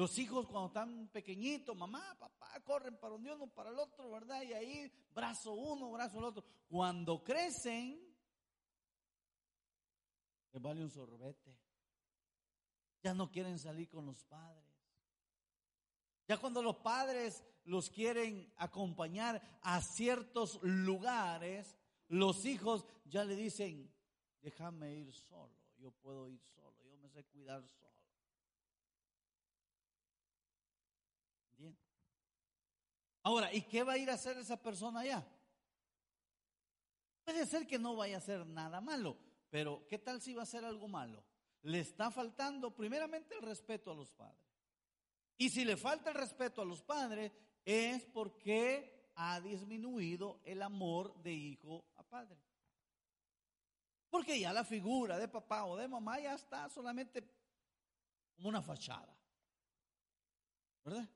Los 0.00 0.16
hijos 0.16 0.46
cuando 0.46 0.68
están 0.68 1.08
pequeñitos, 1.08 1.76
mamá, 1.76 2.16
papá, 2.18 2.58
corren 2.64 2.96
para 2.96 3.16
un 3.16 3.28
uno, 3.28 3.48
para 3.48 3.68
el 3.68 3.78
otro, 3.78 4.10
¿verdad? 4.10 4.40
Y 4.44 4.54
ahí 4.54 4.90
brazo 5.14 5.52
uno, 5.52 5.90
brazo 5.90 6.20
el 6.20 6.24
otro. 6.24 6.42
Cuando 6.70 7.22
crecen, 7.22 8.00
les 10.52 10.62
vale 10.62 10.82
un 10.82 10.90
sorbete. 10.90 11.54
Ya 13.02 13.12
no 13.12 13.30
quieren 13.30 13.58
salir 13.58 13.90
con 13.90 14.06
los 14.06 14.24
padres. 14.24 14.64
Ya 16.26 16.38
cuando 16.38 16.62
los 16.62 16.76
padres 16.76 17.44
los 17.64 17.90
quieren 17.90 18.50
acompañar 18.56 19.60
a 19.60 19.82
ciertos 19.82 20.62
lugares, 20.62 21.76
los 22.08 22.46
hijos 22.46 22.86
ya 23.04 23.22
le 23.24 23.36
dicen, 23.36 23.92
déjame 24.40 24.94
ir 24.94 25.12
solo, 25.12 25.52
yo 25.76 25.90
puedo 25.90 26.30
ir 26.30 26.40
solo, 26.54 26.82
yo 26.86 26.96
me 26.96 27.10
sé 27.10 27.22
cuidar 27.24 27.62
solo. 27.68 27.90
Bien. 31.60 31.76
Ahora, 33.30 33.54
¿y 33.54 33.62
qué 33.62 33.84
va 33.84 33.92
a 33.92 33.96
ir 33.98 34.10
a 34.10 34.14
hacer 34.14 34.36
esa 34.38 34.60
persona 34.60 35.00
allá? 35.00 35.24
Puede 37.24 37.46
ser 37.46 37.64
que 37.64 37.78
no 37.78 37.94
vaya 37.94 38.16
a 38.16 38.18
hacer 38.18 38.44
nada 38.44 38.80
malo, 38.80 39.16
pero 39.50 39.86
¿qué 39.86 39.98
tal 39.98 40.20
si 40.20 40.34
va 40.34 40.40
a 40.40 40.42
hacer 40.42 40.64
algo 40.64 40.88
malo? 40.88 41.22
Le 41.62 41.78
está 41.78 42.10
faltando 42.10 42.74
primeramente 42.74 43.36
el 43.36 43.42
respeto 43.42 43.92
a 43.92 43.94
los 43.94 44.10
padres. 44.10 44.44
Y 45.38 45.48
si 45.48 45.64
le 45.64 45.76
falta 45.76 46.10
el 46.10 46.16
respeto 46.16 46.60
a 46.60 46.64
los 46.64 46.82
padres, 46.82 47.30
es 47.64 48.04
porque 48.06 49.12
ha 49.14 49.40
disminuido 49.40 50.40
el 50.44 50.60
amor 50.60 51.14
de 51.22 51.32
hijo 51.32 51.84
a 51.98 52.02
padre. 52.02 52.42
Porque 54.08 54.40
ya 54.40 54.52
la 54.52 54.64
figura 54.64 55.20
de 55.20 55.28
papá 55.28 55.66
o 55.66 55.76
de 55.76 55.86
mamá 55.86 56.18
ya 56.18 56.34
está 56.34 56.68
solamente 56.68 57.22
como 58.34 58.48
una 58.48 58.60
fachada. 58.60 59.16
¿Verdad? 60.84 61.08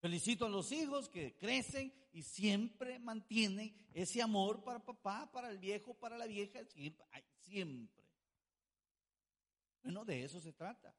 Felicito 0.00 0.46
a 0.46 0.48
los 0.48 0.72
hijos 0.72 1.08
que 1.10 1.36
crecen 1.36 1.92
y 2.12 2.22
siempre 2.22 2.98
mantienen 2.98 3.74
ese 3.92 4.22
amor 4.22 4.64
para 4.64 4.82
papá, 4.82 5.30
para 5.30 5.50
el 5.50 5.58
viejo, 5.58 5.94
para 5.94 6.16
la 6.16 6.26
vieja, 6.26 6.64
siempre. 6.64 7.06
siempre. 7.38 8.04
Bueno, 9.82 10.04
de 10.04 10.24
eso 10.24 10.40
se 10.40 10.52
trata. 10.52 10.94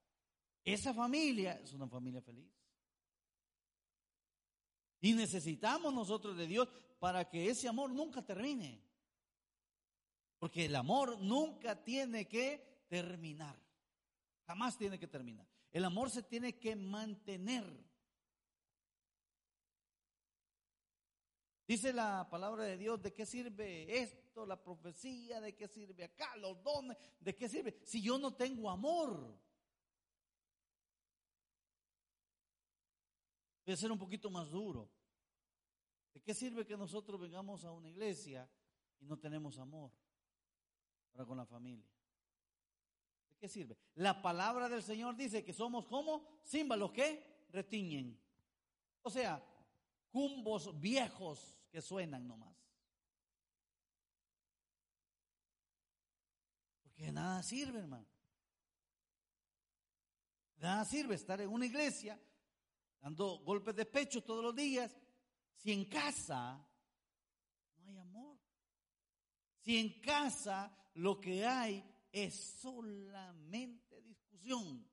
Esa 0.64 0.94
familia 0.94 1.60
es 1.64 1.74
una 1.74 1.88
familia 1.88 2.22
feliz. 2.22 2.52
Y 5.02 5.14
necesitamos 5.14 5.92
nosotros 5.92 6.38
de 6.38 6.46
Dios 6.46 6.70
para 7.00 7.28
que 7.28 7.50
ese 7.50 7.68
amor 7.68 7.92
nunca 7.92 8.22
termine. 8.24 8.84
Porque 10.38 10.66
el 10.66 10.76
amor 10.76 11.20
nunca 11.20 11.84
tiene 11.84 12.28
que 12.28 12.84
terminar. 12.88 13.60
Jamás 14.46 14.78
tiene 14.78 15.00
que 15.00 15.08
terminar. 15.08 15.48
El 15.72 15.86
amor 15.86 16.12
se 16.12 16.22
tiene 16.22 16.60
que 16.60 16.76
mantener. 16.76 17.66
Dice 21.72 21.94
la 21.94 22.28
palabra 22.30 22.66
de 22.66 22.76
Dios, 22.76 23.02
¿de 23.02 23.14
qué 23.14 23.26
sirve 23.26 23.98
esto, 23.98 24.46
la 24.46 24.62
profecía? 24.62 25.40
¿De 25.40 25.56
qué 25.56 25.70
sirve 25.70 26.04
acá, 26.04 26.36
los 26.36 26.62
dones? 26.62 26.98
¿De 27.18 27.34
qué 27.34 27.48
sirve? 27.48 27.80
Si 27.86 28.02
yo 28.02 28.20
no 28.20 28.36
tengo 28.36 28.70
amor. 28.70 29.40
Voy 33.66 33.74
a 33.74 33.78
ser 33.78 33.90
un 33.90 33.98
poquito 33.98 34.30
más 34.30 34.50
duro. 34.50 34.92
¿De 36.14 36.20
qué 36.20 36.34
sirve 36.34 36.66
que 36.66 36.76
nosotros 36.76 37.18
vengamos 37.18 37.64
a 37.64 37.72
una 37.72 37.88
iglesia 37.88 38.52
y 39.00 39.06
no 39.06 39.18
tenemos 39.18 39.58
amor 39.58 39.94
para 41.14 41.26
con 41.26 41.38
la 41.38 41.46
familia? 41.46 41.90
¿De 43.30 43.38
qué 43.38 43.48
sirve? 43.48 43.78
La 43.96 44.22
palabra 44.22 44.68
del 44.68 44.84
Señor 44.84 45.16
dice 45.16 45.46
que 45.46 45.54
somos 45.54 45.86
como 45.86 46.42
címbalos 46.44 46.92
que 46.92 47.48
retiñen. 47.50 48.22
O 49.04 49.10
sea, 49.10 49.42
cumbos 50.12 50.78
viejos 50.78 51.58
que 51.72 51.82
suenan 51.82 52.28
nomás. 52.28 52.56
Porque 56.84 57.12
nada 57.12 57.42
sirve, 57.42 57.80
hermano. 57.80 58.08
Nada 60.58 60.86
sirve 60.86 61.16
estar 61.16 61.42
en 61.42 61.50
una 61.50 61.66
iglesia 61.66 62.20
dando 63.00 63.40
golpes 63.40 63.76
de 63.76 63.86
pecho 63.86 64.24
todos 64.24 64.44
los 64.44 64.56
días, 64.56 64.96
si 65.56 65.72
en 65.72 65.86
casa 65.86 66.64
no 67.78 67.90
hay 67.90 67.98
amor. 67.98 68.38
Si 69.62 69.78
en 69.78 70.00
casa 70.02 70.72
lo 70.96 71.20
que 71.20 71.46
hay 71.46 71.84
es 72.12 72.60
solamente 72.62 74.02
discusión. 74.02 74.91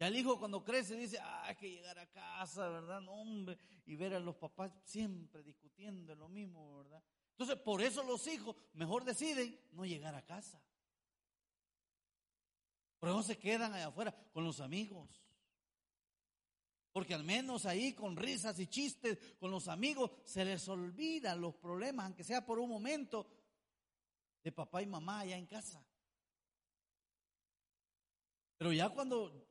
Y 0.00 0.04
al 0.04 0.16
hijo 0.16 0.38
cuando 0.38 0.64
crece 0.64 0.96
dice, 0.96 1.18
ah, 1.20 1.44
hay 1.46 1.56
que 1.56 1.70
llegar 1.70 1.98
a 1.98 2.06
casa, 2.06 2.68
¿verdad? 2.68 3.00
No, 3.00 3.12
hombre, 3.12 3.58
y 3.86 3.96
ver 3.96 4.14
a 4.14 4.20
los 4.20 4.36
papás 4.36 4.72
siempre 4.84 5.42
discutiendo 5.42 6.12
en 6.12 6.18
lo 6.18 6.28
mismo, 6.28 6.76
¿verdad? 6.78 7.02
Entonces, 7.32 7.56
por 7.56 7.82
eso 7.82 8.02
los 8.04 8.26
hijos 8.28 8.54
mejor 8.74 9.04
deciden 9.04 9.58
no 9.72 9.84
llegar 9.84 10.14
a 10.14 10.24
casa. 10.24 10.62
Por 12.98 13.08
eso 13.08 13.22
se 13.22 13.38
quedan 13.38 13.72
allá 13.72 13.88
afuera 13.88 14.14
con 14.32 14.44
los 14.44 14.60
amigos. 14.60 15.22
Porque 16.92 17.14
al 17.14 17.22
menos 17.22 17.66
ahí 17.66 17.92
con 17.92 18.16
risas 18.16 18.58
y 18.58 18.66
chistes 18.66 19.18
con 19.38 19.50
los 19.50 19.68
amigos 19.68 20.10
se 20.24 20.44
les 20.44 20.68
olvidan 20.68 21.40
los 21.40 21.54
problemas, 21.54 22.06
aunque 22.06 22.24
sea 22.24 22.44
por 22.44 22.58
un 22.58 22.68
momento, 22.68 23.26
de 24.42 24.52
papá 24.52 24.82
y 24.82 24.86
mamá 24.86 25.20
allá 25.20 25.36
en 25.36 25.46
casa. 25.46 25.84
Pero 28.56 28.72
ya 28.72 28.88
cuando, 28.88 29.47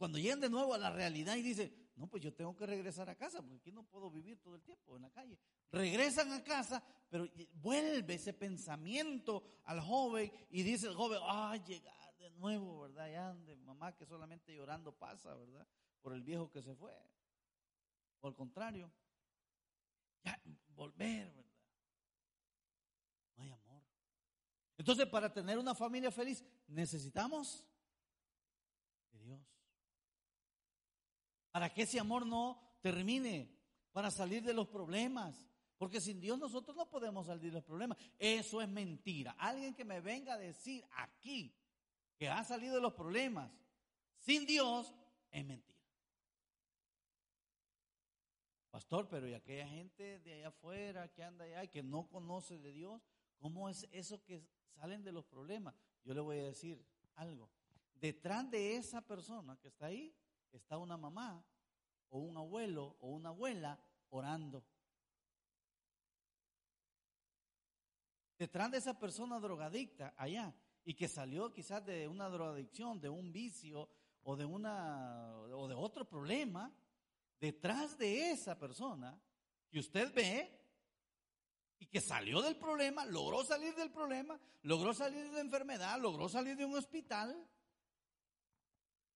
cuando 0.00 0.16
llegan 0.16 0.40
de 0.40 0.48
nuevo 0.48 0.72
a 0.72 0.78
la 0.78 0.88
realidad 0.88 1.36
y 1.36 1.42
dicen, 1.42 1.70
no, 1.96 2.06
pues 2.06 2.22
yo 2.22 2.32
tengo 2.32 2.56
que 2.56 2.64
regresar 2.64 3.10
a 3.10 3.16
casa, 3.16 3.42
porque 3.42 3.56
aquí 3.56 3.70
no 3.70 3.82
puedo 3.82 4.10
vivir 4.10 4.40
todo 4.40 4.54
el 4.54 4.62
tiempo 4.62 4.96
en 4.96 5.02
la 5.02 5.10
calle. 5.10 5.38
Regresan 5.70 6.32
a 6.32 6.42
casa, 6.42 6.82
pero 7.10 7.28
vuelve 7.52 8.14
ese 8.14 8.32
pensamiento 8.32 9.44
al 9.64 9.78
joven 9.82 10.32
y 10.48 10.62
dice 10.62 10.86
el 10.86 10.94
joven, 10.94 11.18
ah, 11.24 11.54
llegar 11.66 12.16
de 12.16 12.30
nuevo, 12.30 12.80
¿verdad? 12.80 13.12
Ya 13.12 13.34
de 13.34 13.56
mamá 13.56 13.94
que 13.94 14.06
solamente 14.06 14.54
llorando 14.54 14.90
pasa, 14.90 15.34
¿verdad? 15.34 15.68
Por 16.00 16.14
el 16.14 16.22
viejo 16.22 16.50
que 16.50 16.62
se 16.62 16.74
fue. 16.74 16.96
O 18.20 18.28
al 18.28 18.34
contrario, 18.34 18.90
ya 20.24 20.40
volver, 20.68 21.30
¿verdad? 21.30 21.52
No 23.36 23.42
hay 23.42 23.50
amor. 23.50 23.82
Entonces, 24.78 25.06
para 25.08 25.30
tener 25.30 25.58
una 25.58 25.74
familia 25.74 26.10
feliz, 26.10 26.42
necesitamos 26.68 27.66
de 29.12 29.18
Dios. 29.18 29.50
Para 31.50 31.72
que 31.72 31.82
ese 31.82 31.98
amor 31.98 32.26
no 32.26 32.60
termine, 32.80 33.50
para 33.92 34.10
salir 34.10 34.42
de 34.42 34.54
los 34.54 34.68
problemas. 34.68 35.46
Porque 35.78 36.00
sin 36.00 36.20
Dios 36.20 36.38
nosotros 36.38 36.76
no 36.76 36.88
podemos 36.88 37.26
salir 37.26 37.50
de 37.50 37.52
los 37.52 37.64
problemas. 37.64 37.96
Eso 38.18 38.60
es 38.60 38.68
mentira. 38.68 39.34
Alguien 39.38 39.74
que 39.74 39.84
me 39.84 40.00
venga 40.00 40.34
a 40.34 40.38
decir 40.38 40.84
aquí 40.96 41.56
que 42.18 42.28
ha 42.28 42.44
salido 42.44 42.74
de 42.74 42.82
los 42.82 42.92
problemas 42.92 43.50
sin 44.18 44.44
Dios 44.44 44.94
es 45.30 45.44
mentira. 45.44 45.70
Pastor, 48.70 49.08
pero 49.08 49.26
y 49.26 49.34
aquella 49.34 49.66
gente 49.66 50.20
de 50.20 50.34
allá 50.34 50.48
afuera 50.48 51.08
que 51.08 51.24
anda 51.24 51.44
allá 51.44 51.64
y 51.64 51.68
que 51.68 51.82
no 51.82 52.08
conoce 52.08 52.58
de 52.58 52.72
Dios, 52.72 53.02
¿cómo 53.38 53.68
es 53.68 53.88
eso 53.90 54.22
que 54.22 54.40
salen 54.74 55.02
de 55.02 55.12
los 55.12 55.24
problemas? 55.24 55.74
Yo 56.04 56.14
le 56.14 56.20
voy 56.20 56.38
a 56.38 56.44
decir 56.44 56.84
algo. 57.16 57.50
Detrás 57.94 58.48
de 58.50 58.76
esa 58.76 59.00
persona 59.00 59.56
que 59.56 59.68
está 59.68 59.86
ahí 59.86 60.14
está 60.52 60.78
una 60.78 60.96
mamá 60.96 61.44
o 62.08 62.18
un 62.18 62.36
abuelo 62.36 62.96
o 63.00 63.08
una 63.08 63.30
abuela 63.30 63.78
orando. 64.10 64.64
Detrás 68.38 68.70
de 68.70 68.78
esa 68.78 68.98
persona 68.98 69.38
drogadicta 69.38 70.14
allá 70.16 70.54
y 70.84 70.94
que 70.94 71.08
salió 71.08 71.52
quizás 71.52 71.84
de 71.84 72.08
una 72.08 72.28
drogadicción, 72.28 73.00
de 73.00 73.08
un 73.08 73.32
vicio 73.32 73.88
o 74.22 74.36
de 74.36 74.44
una 74.44 75.36
o 75.52 75.68
de 75.68 75.74
otro 75.74 76.08
problema, 76.08 76.72
detrás 77.38 77.98
de 77.98 78.30
esa 78.30 78.58
persona 78.58 79.20
que 79.70 79.78
usted 79.78 80.12
ve 80.14 80.58
y 81.78 81.86
que 81.86 82.00
salió 82.00 82.42
del 82.42 82.56
problema, 82.56 83.06
logró 83.06 83.42
salir 83.44 83.74
del 83.74 83.90
problema, 83.90 84.38
logró 84.62 84.92
salir 84.92 85.24
de 85.28 85.32
la 85.32 85.40
enfermedad, 85.40 85.98
logró 86.00 86.28
salir 86.28 86.56
de 86.56 86.64
un 86.64 86.76
hospital, 86.76 87.46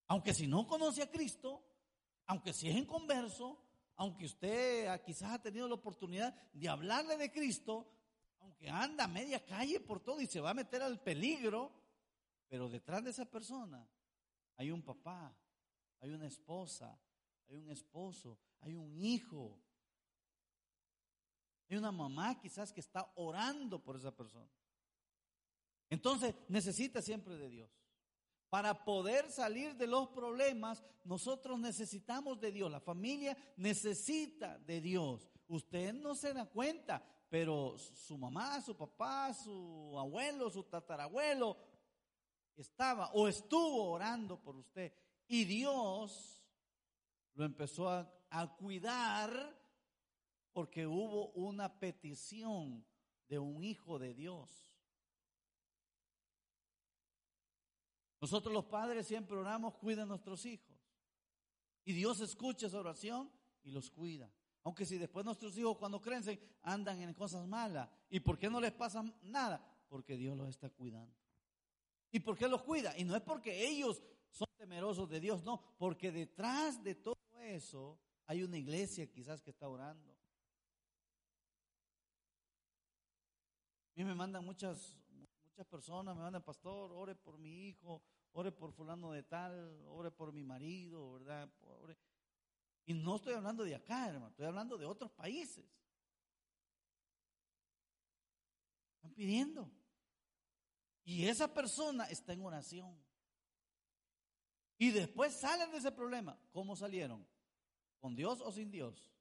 aunque 0.06 0.34
si 0.34 0.46
no 0.46 0.66
conoce 0.66 1.02
a 1.02 1.10
Cristo, 1.10 1.62
aunque 2.26 2.52
si 2.52 2.68
es 2.68 2.76
en 2.76 2.86
converso, 2.86 3.60
aunque 3.96 4.26
usted 4.26 4.86
ah, 4.88 4.98
quizás 5.02 5.32
ha 5.32 5.42
tenido 5.42 5.68
la 5.68 5.74
oportunidad 5.74 6.34
de 6.52 6.68
hablarle 6.68 7.16
de 7.16 7.30
Cristo, 7.30 7.90
aunque 8.40 8.68
anda 8.68 9.04
a 9.04 9.08
media 9.08 9.44
calle 9.44 9.80
por 9.80 10.00
todo 10.00 10.20
y 10.20 10.26
se 10.26 10.40
va 10.40 10.50
a 10.50 10.54
meter 10.54 10.82
al 10.82 11.00
peligro, 11.00 11.72
pero 12.48 12.68
detrás 12.68 13.02
de 13.04 13.10
esa 13.10 13.24
persona 13.24 13.86
hay 14.56 14.70
un 14.70 14.82
papá, 14.82 15.34
hay 16.00 16.10
una 16.10 16.26
esposa, 16.26 16.98
hay 17.48 17.56
un 17.56 17.70
esposo, 17.70 18.38
hay 18.60 18.74
un 18.74 18.96
hijo, 18.98 19.60
hay 21.68 21.76
una 21.76 21.92
mamá 21.92 22.38
quizás 22.38 22.72
que 22.72 22.80
está 22.80 23.10
orando 23.16 23.82
por 23.82 23.96
esa 23.96 24.14
persona. 24.14 24.50
Entonces 25.88 26.34
necesita 26.48 27.00
siempre 27.00 27.36
de 27.36 27.48
Dios. 27.48 27.70
Para 28.54 28.84
poder 28.84 29.32
salir 29.32 29.74
de 29.74 29.88
los 29.88 30.10
problemas, 30.10 30.80
nosotros 31.02 31.58
necesitamos 31.58 32.38
de 32.40 32.52
Dios. 32.52 32.70
La 32.70 32.78
familia 32.78 33.36
necesita 33.56 34.60
de 34.60 34.80
Dios. 34.80 35.28
Usted 35.48 35.92
no 35.92 36.14
se 36.14 36.32
da 36.32 36.46
cuenta, 36.46 37.04
pero 37.28 37.76
su 37.76 38.16
mamá, 38.16 38.60
su 38.60 38.76
papá, 38.76 39.34
su 39.34 39.98
abuelo, 39.98 40.50
su 40.50 40.62
tatarabuelo 40.62 41.56
estaba 42.54 43.10
o 43.14 43.26
estuvo 43.26 43.90
orando 43.90 44.40
por 44.40 44.54
usted. 44.54 44.92
Y 45.26 45.46
Dios 45.46 46.40
lo 47.34 47.44
empezó 47.44 47.88
a, 47.88 48.08
a 48.30 48.54
cuidar 48.54 49.32
porque 50.52 50.86
hubo 50.86 51.30
una 51.30 51.80
petición 51.80 52.86
de 53.26 53.40
un 53.40 53.64
hijo 53.64 53.98
de 53.98 54.14
Dios. 54.14 54.63
Nosotros 58.24 58.54
los 58.54 58.64
padres 58.64 59.06
siempre 59.06 59.36
oramos, 59.36 59.74
cuida 59.74 60.04
a 60.04 60.06
nuestros 60.06 60.46
hijos. 60.46 60.74
Y 61.84 61.92
Dios 61.92 62.20
escucha 62.20 62.68
esa 62.68 62.78
oración 62.78 63.30
y 63.62 63.70
los 63.70 63.90
cuida. 63.90 64.32
Aunque 64.62 64.86
si 64.86 64.96
después 64.96 65.26
nuestros 65.26 65.58
hijos 65.58 65.76
cuando 65.76 66.00
crecen 66.00 66.40
andan 66.62 67.02
en 67.02 67.12
cosas 67.12 67.46
malas. 67.46 67.86
¿Y 68.08 68.20
por 68.20 68.38
qué 68.38 68.48
no 68.48 68.62
les 68.62 68.72
pasa 68.72 69.04
nada? 69.24 69.62
Porque 69.90 70.16
Dios 70.16 70.38
los 70.38 70.48
está 70.48 70.70
cuidando. 70.70 71.14
¿Y 72.12 72.20
por 72.20 72.38
qué 72.38 72.48
los 72.48 72.62
cuida? 72.62 72.96
Y 72.96 73.04
no 73.04 73.14
es 73.14 73.20
porque 73.20 73.68
ellos 73.68 74.02
son 74.30 74.48
temerosos 74.56 75.06
de 75.10 75.20
Dios, 75.20 75.44
no, 75.44 75.62
porque 75.76 76.10
detrás 76.10 76.82
de 76.82 76.94
todo 76.94 77.18
eso 77.40 78.00
hay 78.24 78.42
una 78.42 78.56
iglesia 78.56 79.06
quizás 79.12 79.42
que 79.42 79.50
está 79.50 79.68
orando. 79.68 80.16
A 83.90 83.96
mí 83.96 84.04
me 84.04 84.14
mandan 84.14 84.42
muchas, 84.46 84.96
muchas 85.44 85.66
personas, 85.66 86.16
me 86.16 86.22
mandan, 86.22 86.42
pastor, 86.42 86.90
ore 86.90 87.14
por 87.14 87.36
mi 87.36 87.68
hijo, 87.68 88.02
ore 88.34 88.52
por 88.52 88.72
fulano 88.72 89.12
de 89.12 89.22
tal, 89.22 89.84
ore 89.86 90.10
por 90.10 90.32
mi 90.32 90.42
marido, 90.42 91.12
¿verdad? 91.12 91.50
Y 92.84 92.94
no 92.94 93.16
estoy 93.16 93.34
hablando 93.34 93.64
de 93.64 93.74
acá, 93.74 94.08
hermano, 94.08 94.28
estoy 94.28 94.46
hablando 94.46 94.76
de 94.76 94.84
otros 94.84 95.10
países. 95.12 95.64
Están 98.96 99.14
pidiendo. 99.14 99.70
Y 101.04 101.26
esa 101.26 101.52
persona 101.52 102.04
está 102.06 102.32
en 102.32 102.42
oración. 102.42 102.98
Y 104.78 104.90
después 104.90 105.38
salen 105.38 105.70
de 105.70 105.78
ese 105.78 105.92
problema. 105.92 106.38
¿Cómo 106.50 106.74
salieron? 106.74 107.26
¿Con 108.00 108.16
Dios 108.16 108.40
o 108.40 108.50
sin 108.50 108.70
Dios? 108.70 109.12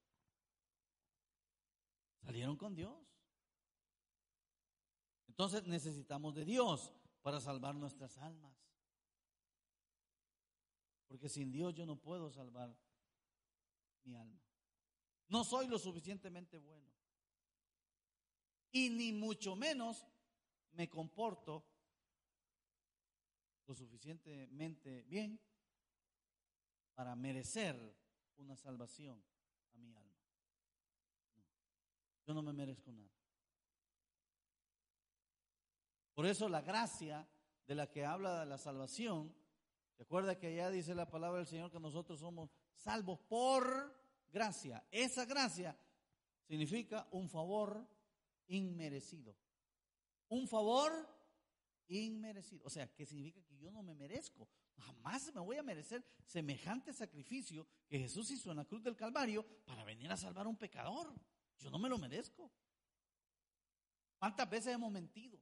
Salieron 2.23 2.57
con 2.57 2.73
Dios. 2.73 2.97
Entonces 5.27 5.67
necesitamos 5.67 6.33
de 6.33 6.45
Dios 6.45 6.91
para 7.21 7.39
salvar 7.39 7.75
nuestras 7.75 8.17
almas. 8.17 8.62
Porque 11.13 11.29
sin 11.29 11.51
Dios 11.51 11.75
yo 11.75 11.85
no 11.85 11.95
puedo 11.95 12.31
salvar 12.31 12.75
mi 14.03 14.15
alma. 14.15 14.41
No 15.27 15.43
soy 15.43 15.67
lo 15.67 15.77
suficientemente 15.77 16.57
bueno. 16.57 16.91
Y 18.71 18.89
ni 18.89 19.13
mucho 19.13 19.55
menos 19.55 20.07
me 20.71 20.89
comporto 20.89 21.63
lo 23.67 23.75
suficientemente 23.75 25.03
bien 25.03 25.39
para 26.95 27.15
merecer 27.15 27.95
una 28.37 28.55
salvación 28.55 29.23
a 29.75 29.77
mi 29.77 29.93
alma. 29.93 30.17
yo 32.25 32.33
no 32.33 32.41
me 32.41 32.53
merezco 32.53 32.91
nada. 32.91 33.13
Por 36.15 36.25
eso 36.25 36.49
la 36.49 36.61
gracia 36.61 37.29
de 37.67 37.75
la 37.75 37.91
que 37.91 38.03
habla 38.03 38.45
la 38.45 38.57
salvación 38.57 39.42
Recuerda 39.97 40.37
que 40.37 40.47
allá 40.47 40.69
dice 40.69 40.95
la 40.95 41.09
palabra 41.09 41.39
del 41.39 41.47
Señor 41.47 41.71
que 41.71 41.79
nosotros 41.79 42.19
somos 42.19 42.49
salvos 42.75 43.19
por 43.21 43.95
gracia. 44.31 44.85
Esa 44.91 45.25
gracia 45.25 45.77
significa 46.47 47.07
un 47.11 47.29
favor 47.29 47.87
inmerecido. 48.47 49.35
Un 50.29 50.47
favor 50.47 50.91
inmerecido. 51.87 52.65
O 52.65 52.69
sea, 52.69 52.93
que 52.93 53.05
significa 53.05 53.41
que 53.43 53.57
yo 53.57 53.71
no 53.71 53.83
me 53.83 53.95
merezco. 53.95 54.49
Jamás 54.77 55.33
me 55.33 55.41
voy 55.41 55.57
a 55.57 55.63
merecer 55.63 56.03
semejante 56.25 56.93
sacrificio 56.93 57.67
que 57.87 57.99
Jesús 57.99 58.31
hizo 58.31 58.51
en 58.51 58.57
la 58.57 58.65
cruz 58.65 58.83
del 58.83 58.95
Calvario 58.95 59.45
para 59.65 59.83
venir 59.83 60.11
a 60.11 60.17
salvar 60.17 60.45
a 60.45 60.49
un 60.49 60.57
pecador. 60.57 61.13
Yo 61.59 61.69
no 61.69 61.77
me 61.77 61.89
lo 61.89 61.97
merezco. 61.97 62.51
¿Cuántas 64.17 64.49
veces 64.49 64.73
hemos 64.73 64.91
mentido? 64.91 65.39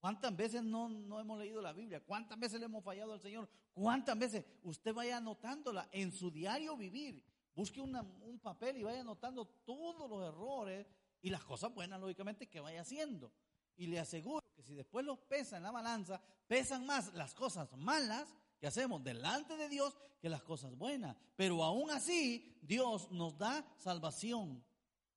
¿Cuántas 0.00 0.34
veces 0.36 0.62
no, 0.62 0.88
no 0.88 1.18
hemos 1.20 1.38
leído 1.38 1.60
la 1.60 1.72
Biblia? 1.72 2.00
¿Cuántas 2.04 2.38
veces 2.38 2.60
le 2.60 2.66
hemos 2.66 2.84
fallado 2.84 3.12
al 3.14 3.20
Señor? 3.20 3.48
¿Cuántas 3.72 4.16
veces? 4.18 4.44
Usted 4.62 4.94
vaya 4.94 5.16
anotándola 5.16 5.88
en 5.92 6.12
su 6.12 6.30
diario 6.30 6.76
vivir. 6.76 7.24
Busque 7.54 7.80
una- 7.80 8.02
un 8.02 8.38
papel 8.38 8.76
y 8.76 8.84
vaya 8.84 9.00
anotando 9.00 9.44
todos 9.64 10.08
los 10.08 10.22
errores 10.28 10.86
y 11.20 11.30
las 11.30 11.42
cosas 11.44 11.74
buenas, 11.74 12.00
lógicamente, 12.00 12.48
que 12.48 12.60
vaya 12.60 12.82
haciendo. 12.82 13.32
Y 13.76 13.88
le 13.88 13.98
aseguro 13.98 14.44
que 14.54 14.62
si 14.62 14.74
después 14.74 15.04
los 15.04 15.18
pesa 15.18 15.56
en 15.56 15.64
la 15.64 15.72
balanza, 15.72 16.20
pesan 16.46 16.86
más 16.86 17.12
las 17.14 17.34
cosas 17.34 17.72
malas 17.76 18.32
que 18.60 18.68
hacemos 18.68 19.02
delante 19.02 19.56
de 19.56 19.68
Dios 19.68 19.96
que 20.20 20.28
las 20.28 20.42
cosas 20.42 20.76
buenas. 20.76 21.16
Pero 21.34 21.62
aún 21.64 21.90
así, 21.90 22.56
Dios 22.62 23.10
nos 23.10 23.36
da 23.36 23.64
salvación 23.78 24.64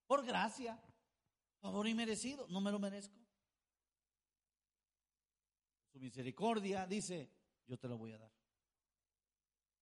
por 0.07 0.25
gracia, 0.25 0.79
favor 1.59 1.87
inmerecido. 1.87 2.47
No 2.49 2.61
me 2.61 2.71
lo 2.71 2.79
merezco. 2.79 3.15
Su 5.91 5.99
misericordia 5.99 6.87
dice, 6.87 7.29
yo 7.67 7.77
te 7.77 7.87
lo 7.87 7.97
voy 7.97 8.13
a 8.13 8.17
dar. 8.17 8.31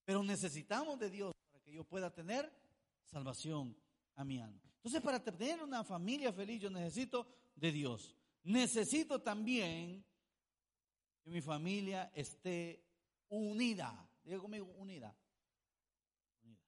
Pero 0.06 0.24
necesitamos 0.24 0.98
de 0.98 1.10
Dios 1.10 1.34
para 1.52 1.63
que 1.63 1.72
yo 1.72 1.84
pueda 1.84 2.12
tener 2.12 2.52
salvación 3.06 3.78
a 4.15 4.24
mi 4.24 4.39
alma. 4.39 4.62
Entonces, 4.78 5.02
para 5.02 5.24
tener 5.24 5.62
una 5.62 5.84
familia 5.84 6.34
feliz, 6.34 6.62
yo 6.62 6.69
necesito 6.69 7.28
de 7.56 7.72
Dios. 7.72 8.15
Necesito 8.43 9.22
también 9.22 10.04
que 11.22 11.30
mi 11.30 11.41
familia 11.41 12.12
esté 12.15 12.84
unida. 13.28 14.10
Diga 14.24 14.39
conmigo, 14.39 14.65
unida. 14.78 15.15
Unida. 16.41 16.62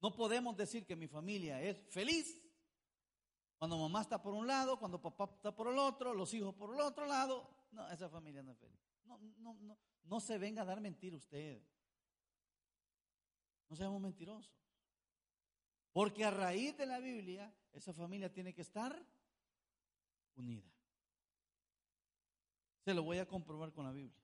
No 0.00 0.14
podemos 0.14 0.56
decir 0.56 0.86
que 0.86 0.94
mi 0.94 1.08
familia 1.08 1.60
es 1.62 1.78
feliz 1.88 2.40
cuando 3.58 3.76
mamá 3.76 4.02
está 4.02 4.22
por 4.22 4.34
un 4.34 4.46
lado, 4.46 4.78
cuando 4.78 5.02
papá 5.02 5.24
está 5.34 5.54
por 5.54 5.66
el 5.68 5.78
otro, 5.78 6.14
los 6.14 6.32
hijos 6.32 6.54
por 6.54 6.72
el 6.72 6.80
otro 6.80 7.06
lado. 7.06 7.50
No, 7.72 7.90
esa 7.90 8.08
familia 8.08 8.42
no 8.42 8.52
es 8.52 8.58
feliz. 8.58 8.78
No, 9.04 9.18
no, 9.38 9.54
no, 9.54 9.78
no 10.04 10.20
se 10.20 10.38
venga 10.38 10.62
a 10.62 10.64
dar 10.64 10.80
mentira 10.80 11.16
usted. 11.16 11.60
No 13.68 13.76
seamos 13.76 14.00
mentirosos. 14.00 14.54
Porque 15.92 16.24
a 16.24 16.30
raíz 16.30 16.76
de 16.76 16.86
la 16.86 17.00
Biblia, 17.00 17.52
esa 17.72 17.92
familia 17.92 18.32
tiene 18.32 18.54
que 18.54 18.62
estar 18.62 19.04
unida. 20.36 20.70
Se 22.84 22.94
lo 22.94 23.02
voy 23.02 23.18
a 23.18 23.26
comprobar 23.26 23.72
con 23.72 23.84
la 23.84 23.92
Biblia. 23.92 24.22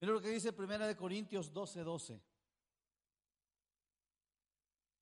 Mira 0.00 0.14
lo 0.14 0.22
que 0.22 0.30
dice 0.30 0.52
Primera 0.52 0.86
de 0.86 0.96
Corintios 0.96 1.52
12, 1.52 1.82
12. 1.82 2.22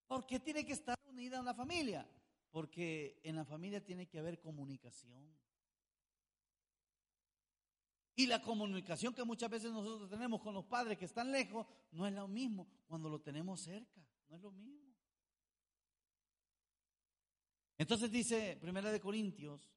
¿Por 0.08 0.26
qué 0.26 0.40
tiene 0.40 0.66
que 0.66 0.72
estar 0.72 0.98
unida 1.06 1.40
una 1.40 1.54
familia? 1.54 2.08
Porque 2.56 3.20
en 3.22 3.36
la 3.36 3.44
familia 3.44 3.84
tiene 3.84 4.08
que 4.08 4.18
haber 4.18 4.40
comunicación. 4.40 5.30
Y 8.14 8.26
la 8.26 8.40
comunicación 8.40 9.12
que 9.12 9.24
muchas 9.24 9.50
veces 9.50 9.70
nosotros 9.70 10.08
tenemos 10.08 10.40
con 10.40 10.54
los 10.54 10.64
padres 10.64 10.96
que 10.96 11.04
están 11.04 11.30
lejos 11.30 11.66
no 11.90 12.06
es 12.06 12.14
lo 12.14 12.26
mismo 12.26 12.66
cuando 12.86 13.10
lo 13.10 13.20
tenemos 13.20 13.60
cerca, 13.60 14.00
no 14.30 14.36
es 14.36 14.40
lo 14.40 14.52
mismo. 14.52 14.96
Entonces 17.76 18.10
dice 18.10 18.56
Primera 18.58 18.90
de 18.90 19.00
Corintios 19.00 19.70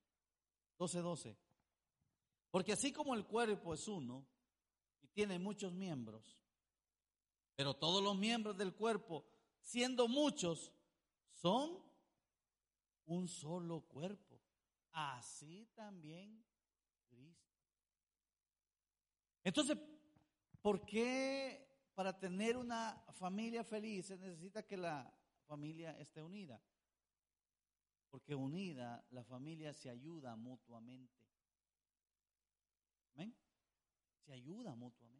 12, 0.77 0.99
12. 1.01 1.37
Porque 2.49 2.71
así 2.71 2.93
como 2.93 3.13
el 3.13 3.25
cuerpo 3.25 3.73
es 3.73 3.85
uno 3.89 4.25
y 5.01 5.09
tiene 5.09 5.37
muchos 5.37 5.73
miembros, 5.73 6.39
pero 7.57 7.73
todos 7.73 8.01
los 8.01 8.17
miembros 8.17 8.55
del 8.55 8.73
cuerpo, 8.73 9.25
siendo 9.59 10.07
muchos, 10.07 10.71
son 11.33 11.88
un 13.09 13.27
solo 13.27 13.81
cuerpo. 13.81 14.39
Así 14.91 15.67
también 15.75 16.43
Cristo. 17.07 17.49
Entonces, 19.43 19.77
¿por 20.61 20.85
qué 20.85 21.67
para 21.93 22.17
tener 22.17 22.55
una 22.55 23.03
familia 23.13 23.63
feliz 23.63 24.07
se 24.07 24.17
necesita 24.17 24.63
que 24.63 24.77
la 24.77 25.11
familia 25.47 25.97
esté 25.99 26.21
unida? 26.21 26.61
Porque 28.09 28.35
unida 28.35 29.03
la 29.09 29.23
familia 29.23 29.73
se 29.73 29.89
ayuda 29.89 30.35
mutuamente. 30.35 31.19
¿Amén? 33.13 33.35
Se 34.25 34.33
ayuda 34.33 34.75
mutuamente. 34.75 35.18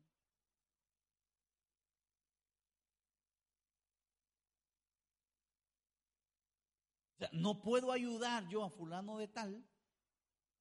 No 7.32 7.62
puedo 7.62 7.92
ayudar 7.92 8.48
yo 8.48 8.64
a 8.64 8.70
fulano 8.70 9.18
de 9.18 9.28
tal, 9.28 9.64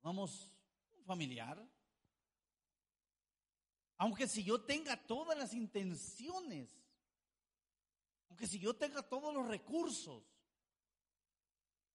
vamos, 0.03 0.53
un 0.97 1.05
familiar. 1.05 1.65
Aunque 3.97 4.27
si 4.27 4.43
yo 4.45 4.61
tenga 4.61 4.97
todas 5.07 5.37
las 5.37 5.55
intenciones, 5.55 6.69
aunque 8.29 8.47
si 8.47 8.59
yo 8.59 8.75
tenga 8.75 9.03
todos 9.03 9.35
los 9.35 9.47
recursos, 9.47 10.25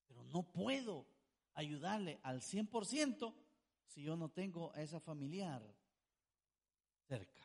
pero 0.08 0.24
no 0.26 0.44
puedo 0.44 1.08
ayudarle 1.54 2.20
al 2.24 2.42
100% 2.42 3.34
si 3.86 4.04
yo 4.04 4.16
no 4.16 4.30
tengo 4.30 4.74
a 4.74 4.82
esa 4.82 5.00
familiar 5.00 5.62
cerca. 7.08 7.42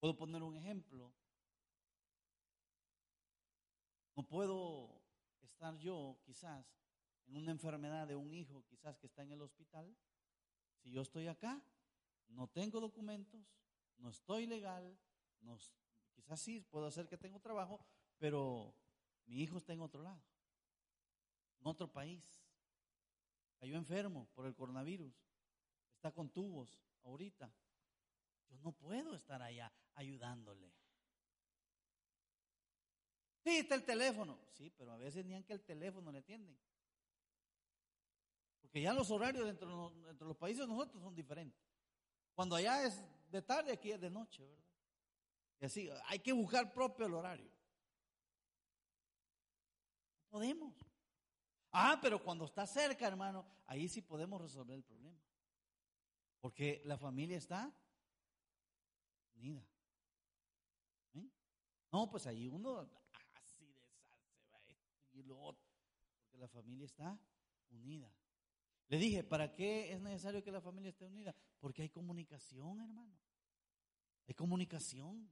Puedo 0.00 0.16
poner 0.16 0.42
un 0.42 0.56
ejemplo. 0.56 1.12
No 4.18 4.24
puedo 4.24 5.00
estar 5.42 5.78
yo 5.78 6.18
quizás 6.24 6.66
en 7.28 7.36
una 7.36 7.52
enfermedad 7.52 8.08
de 8.08 8.16
un 8.16 8.34
hijo 8.34 8.64
quizás 8.68 8.98
que 8.98 9.06
está 9.06 9.22
en 9.22 9.30
el 9.30 9.40
hospital. 9.40 9.96
Si 10.82 10.90
yo 10.90 11.02
estoy 11.02 11.28
acá, 11.28 11.62
no 12.26 12.48
tengo 12.48 12.80
documentos, 12.80 13.40
no 13.96 14.10
estoy 14.10 14.46
legal, 14.46 14.98
no, 15.38 15.56
quizás 16.16 16.40
sí 16.40 16.60
puedo 16.60 16.86
hacer 16.88 17.06
que 17.06 17.16
tengo 17.16 17.38
trabajo, 17.38 17.86
pero 18.18 18.74
mi 19.26 19.40
hijo 19.40 19.58
está 19.58 19.72
en 19.72 19.82
otro 19.82 20.02
lado, 20.02 20.20
en 21.60 21.68
otro 21.68 21.86
país. 21.86 22.42
Cayó 23.60 23.76
enfermo 23.76 24.26
por 24.34 24.46
el 24.46 24.54
coronavirus, 24.56 25.14
está 25.94 26.10
con 26.10 26.28
tubos 26.28 26.76
ahorita. 27.04 27.54
Yo 28.48 28.58
no 28.64 28.72
puedo 28.72 29.14
estar 29.14 29.40
allá 29.42 29.72
ayudándole. 29.94 30.74
Sí, 33.48 33.60
está 33.60 33.76
el 33.76 33.84
teléfono. 33.84 34.38
Sí, 34.52 34.70
pero 34.76 34.92
a 34.92 34.98
veces 34.98 35.24
ni 35.24 35.32
aunque 35.32 35.54
el 35.54 35.62
teléfono 35.62 36.12
le 36.12 36.18
atienden. 36.18 36.54
Porque 38.60 38.82
ya 38.82 38.92
los 38.92 39.10
horarios 39.10 39.42
los, 39.62 39.92
entre 40.06 40.26
los 40.26 40.36
países 40.36 40.68
nosotros 40.68 41.02
son 41.02 41.14
diferentes. 41.14 41.58
Cuando 42.34 42.56
allá 42.56 42.84
es 42.84 43.02
de 43.30 43.40
tarde, 43.40 43.72
aquí 43.72 43.90
es 43.90 43.98
de 44.02 44.10
noche, 44.10 44.44
¿verdad? 44.44 44.66
Y 45.60 45.64
así, 45.64 45.90
hay 46.04 46.18
que 46.18 46.30
buscar 46.32 46.70
propio 46.74 47.06
el 47.06 47.14
horario. 47.14 47.50
Podemos. 50.28 50.74
Ah, 51.72 51.98
pero 52.02 52.22
cuando 52.22 52.44
está 52.44 52.66
cerca, 52.66 53.06
hermano, 53.06 53.46
ahí 53.64 53.88
sí 53.88 54.02
podemos 54.02 54.42
resolver 54.42 54.76
el 54.76 54.84
problema. 54.84 55.18
Porque 56.42 56.82
la 56.84 56.98
familia 56.98 57.38
está 57.38 57.74
unida. 59.36 59.66
¿Eh? 61.14 61.30
No, 61.90 62.10
pues 62.10 62.26
ahí 62.26 62.46
uno 62.46 62.86
así 63.42 63.64
de 63.66 63.82
sal 63.96 64.22
se 64.30 64.44
va 64.50 64.58
esto 64.68 64.94
y 65.12 65.17
lo. 65.28 65.58
Porque 66.22 66.38
la 66.38 66.48
familia 66.48 66.86
está 66.86 67.18
unida. 67.70 68.12
Le 68.88 68.98
dije, 68.98 69.22
¿para 69.22 69.54
qué 69.54 69.92
es 69.92 70.00
necesario 70.00 70.42
que 70.42 70.50
la 70.50 70.60
familia 70.60 70.88
esté 70.90 71.04
unida? 71.04 71.34
Porque 71.60 71.82
hay 71.82 71.90
comunicación, 71.90 72.80
hermano. 72.80 73.18
Hay 74.26 74.34
comunicación. 74.34 75.30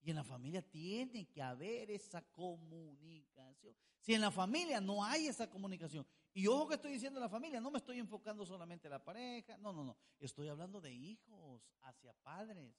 Y 0.00 0.10
en 0.10 0.16
la 0.16 0.24
familia 0.24 0.62
tiene 0.62 1.26
que 1.26 1.42
haber 1.42 1.90
esa 1.90 2.22
comunicación. 2.30 3.74
Si 3.98 4.14
en 4.14 4.20
la 4.20 4.30
familia 4.30 4.80
no 4.80 5.04
hay 5.04 5.26
esa 5.26 5.50
comunicación, 5.50 6.06
y 6.32 6.46
ojo 6.46 6.68
que 6.68 6.74
estoy 6.76 6.92
diciendo 6.92 7.18
la 7.18 7.28
familia, 7.28 7.60
no 7.60 7.70
me 7.70 7.78
estoy 7.78 7.98
enfocando 7.98 8.46
solamente 8.46 8.86
en 8.86 8.92
la 8.92 9.04
pareja, 9.04 9.58
no, 9.58 9.72
no, 9.72 9.82
no, 9.82 9.96
estoy 10.20 10.48
hablando 10.48 10.80
de 10.80 10.94
hijos 10.94 11.68
hacia 11.82 12.12
padres. 12.12 12.76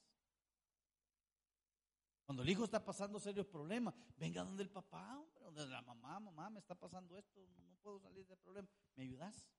Cuando 2.30 2.44
el 2.44 2.50
hijo 2.52 2.64
está 2.64 2.86
pasando 2.86 3.20
serios 3.20 3.48
problemas, 3.48 3.92
venga 4.16 4.44
donde 4.44 4.62
el 4.62 4.70
papá, 4.70 5.18
hombre, 5.18 5.44
donde 5.46 5.66
la 5.66 5.82
mamá, 5.82 6.20
mamá, 6.20 6.52
me 6.52 6.60
está 6.60 6.76
pasando 6.76 7.18
esto, 7.18 7.44
no 7.58 7.76
puedo 7.82 8.00
salir 8.00 8.24
del 8.28 8.38
problema, 8.38 8.70
¿me 8.94 9.02
ayudas? 9.02 9.50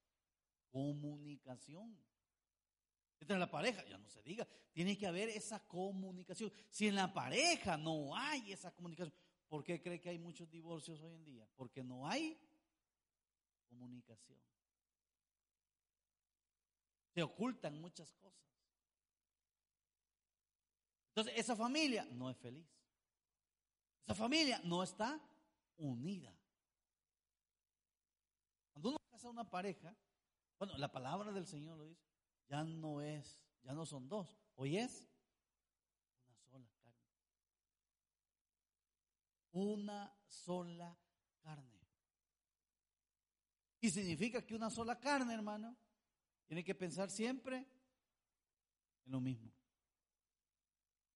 Comunicación. 0.70 1.98
Entre 3.18 3.36
la 3.36 3.50
pareja, 3.50 3.84
ya 3.86 3.98
no 3.98 4.08
se 4.08 4.22
diga, 4.22 4.46
tiene 4.70 4.96
que 4.96 5.04
haber 5.08 5.30
esa 5.30 5.66
comunicación. 5.66 6.52
Si 6.70 6.86
en 6.86 6.94
la 6.94 7.12
pareja 7.12 7.76
no 7.76 8.16
hay 8.16 8.52
esa 8.52 8.72
comunicación, 8.72 9.12
¿por 9.48 9.64
qué 9.64 9.82
cree 9.82 10.00
que 10.00 10.10
hay 10.10 10.20
muchos 10.20 10.48
divorcios 10.48 11.00
hoy 11.00 11.14
en 11.16 11.24
día? 11.24 11.48
Porque 11.56 11.82
no 11.82 12.06
hay 12.06 12.40
comunicación. 13.68 14.38
Se 17.08 17.20
ocultan 17.20 17.80
muchas 17.80 18.14
cosas. 18.14 18.59
Entonces, 21.10 21.34
esa 21.36 21.56
familia 21.56 22.06
no 22.12 22.30
es 22.30 22.36
feliz. 22.38 22.66
Esa 24.04 24.14
familia 24.14 24.60
no 24.64 24.82
está 24.82 25.20
unida. 25.76 26.34
casa 29.10 29.28
una 29.28 29.48
pareja, 29.48 29.94
bueno, 30.58 30.76
la 30.78 30.90
palabra 30.90 31.32
del 31.32 31.46
Señor 31.46 31.76
lo 31.76 31.84
dice, 31.84 32.06
ya 32.48 32.64
no 32.64 33.00
es, 33.00 33.42
ya 33.62 33.74
no 33.74 33.84
son 33.84 34.08
dos, 34.08 34.38
hoy 34.54 34.78
es 34.78 35.06
una 36.24 36.38
sola 36.48 36.70
carne. 36.80 36.98
Una 39.52 40.16
sola 40.26 40.98
carne. 41.42 41.80
Y 43.80 43.90
significa 43.90 44.44
que 44.44 44.54
una 44.54 44.70
sola 44.70 44.98
carne, 44.98 45.34
hermano, 45.34 45.76
tiene 46.46 46.62
que 46.62 46.74
pensar 46.74 47.10
siempre 47.10 47.66
en 49.06 49.12
lo 49.12 49.20
mismo. 49.20 49.52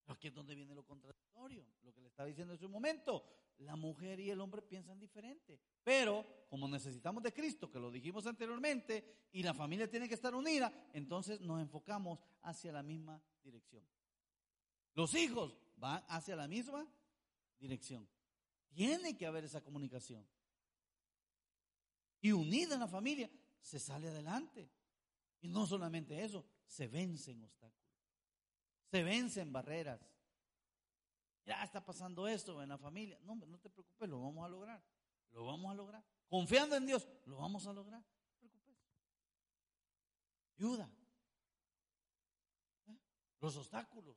Aquí 0.06 0.28
es 0.28 0.34
donde 0.34 0.54
viene 0.54 0.74
lo 0.74 0.84
contradictorio, 0.84 1.66
lo 1.82 1.92
que 1.92 2.00
le 2.00 2.08
estaba 2.08 2.28
diciendo 2.28 2.52
en 2.52 2.58
su 2.58 2.68
momento. 2.68 3.24
La 3.58 3.76
mujer 3.76 4.20
y 4.20 4.30
el 4.30 4.40
hombre 4.40 4.62
piensan 4.62 4.98
diferente. 4.98 5.60
Pero 5.82 6.46
como 6.48 6.68
necesitamos 6.68 7.22
de 7.22 7.32
Cristo, 7.32 7.70
que 7.70 7.78
lo 7.78 7.90
dijimos 7.90 8.26
anteriormente, 8.26 9.28
y 9.32 9.42
la 9.42 9.54
familia 9.54 9.88
tiene 9.88 10.08
que 10.08 10.14
estar 10.14 10.34
unida, 10.34 10.72
entonces 10.92 11.40
nos 11.40 11.60
enfocamos 11.60 12.18
hacia 12.42 12.72
la 12.72 12.82
misma 12.82 13.22
dirección. 13.42 13.84
Los 14.94 15.14
hijos 15.14 15.56
van 15.76 16.04
hacia 16.08 16.36
la 16.36 16.48
misma 16.48 16.86
dirección. 17.58 18.08
Tiene 18.72 19.16
que 19.16 19.26
haber 19.26 19.44
esa 19.44 19.62
comunicación. 19.62 20.26
Y 22.20 22.32
unida 22.32 22.74
en 22.74 22.80
la 22.80 22.88
familia, 22.88 23.30
se 23.60 23.78
sale 23.78 24.08
adelante. 24.08 24.70
Y 25.40 25.48
no 25.48 25.66
solamente 25.66 26.24
eso, 26.24 26.44
se 26.66 26.88
vencen 26.88 27.42
obstáculos. 27.42 27.83
Se 28.94 29.02
vencen 29.02 29.52
barreras. 29.52 30.00
Ya 31.44 31.64
está 31.64 31.84
pasando 31.84 32.28
esto 32.28 32.62
en 32.62 32.68
la 32.68 32.78
familia. 32.78 33.18
No, 33.24 33.34
no 33.34 33.58
te 33.58 33.68
preocupes, 33.68 34.08
lo 34.08 34.22
vamos 34.22 34.46
a 34.46 34.48
lograr. 34.48 34.80
Lo 35.32 35.46
vamos 35.46 35.72
a 35.72 35.74
lograr. 35.74 36.04
Confiando 36.28 36.76
en 36.76 36.86
Dios, 36.86 37.08
lo 37.24 37.38
vamos 37.38 37.66
a 37.66 37.72
lograr. 37.72 38.04
No 38.40 38.48
te 38.48 38.56
preocupes. 38.60 38.94
Ayuda. 40.56 40.88
¿Eh? 42.86 42.96
Los 43.40 43.56
obstáculos. 43.56 44.16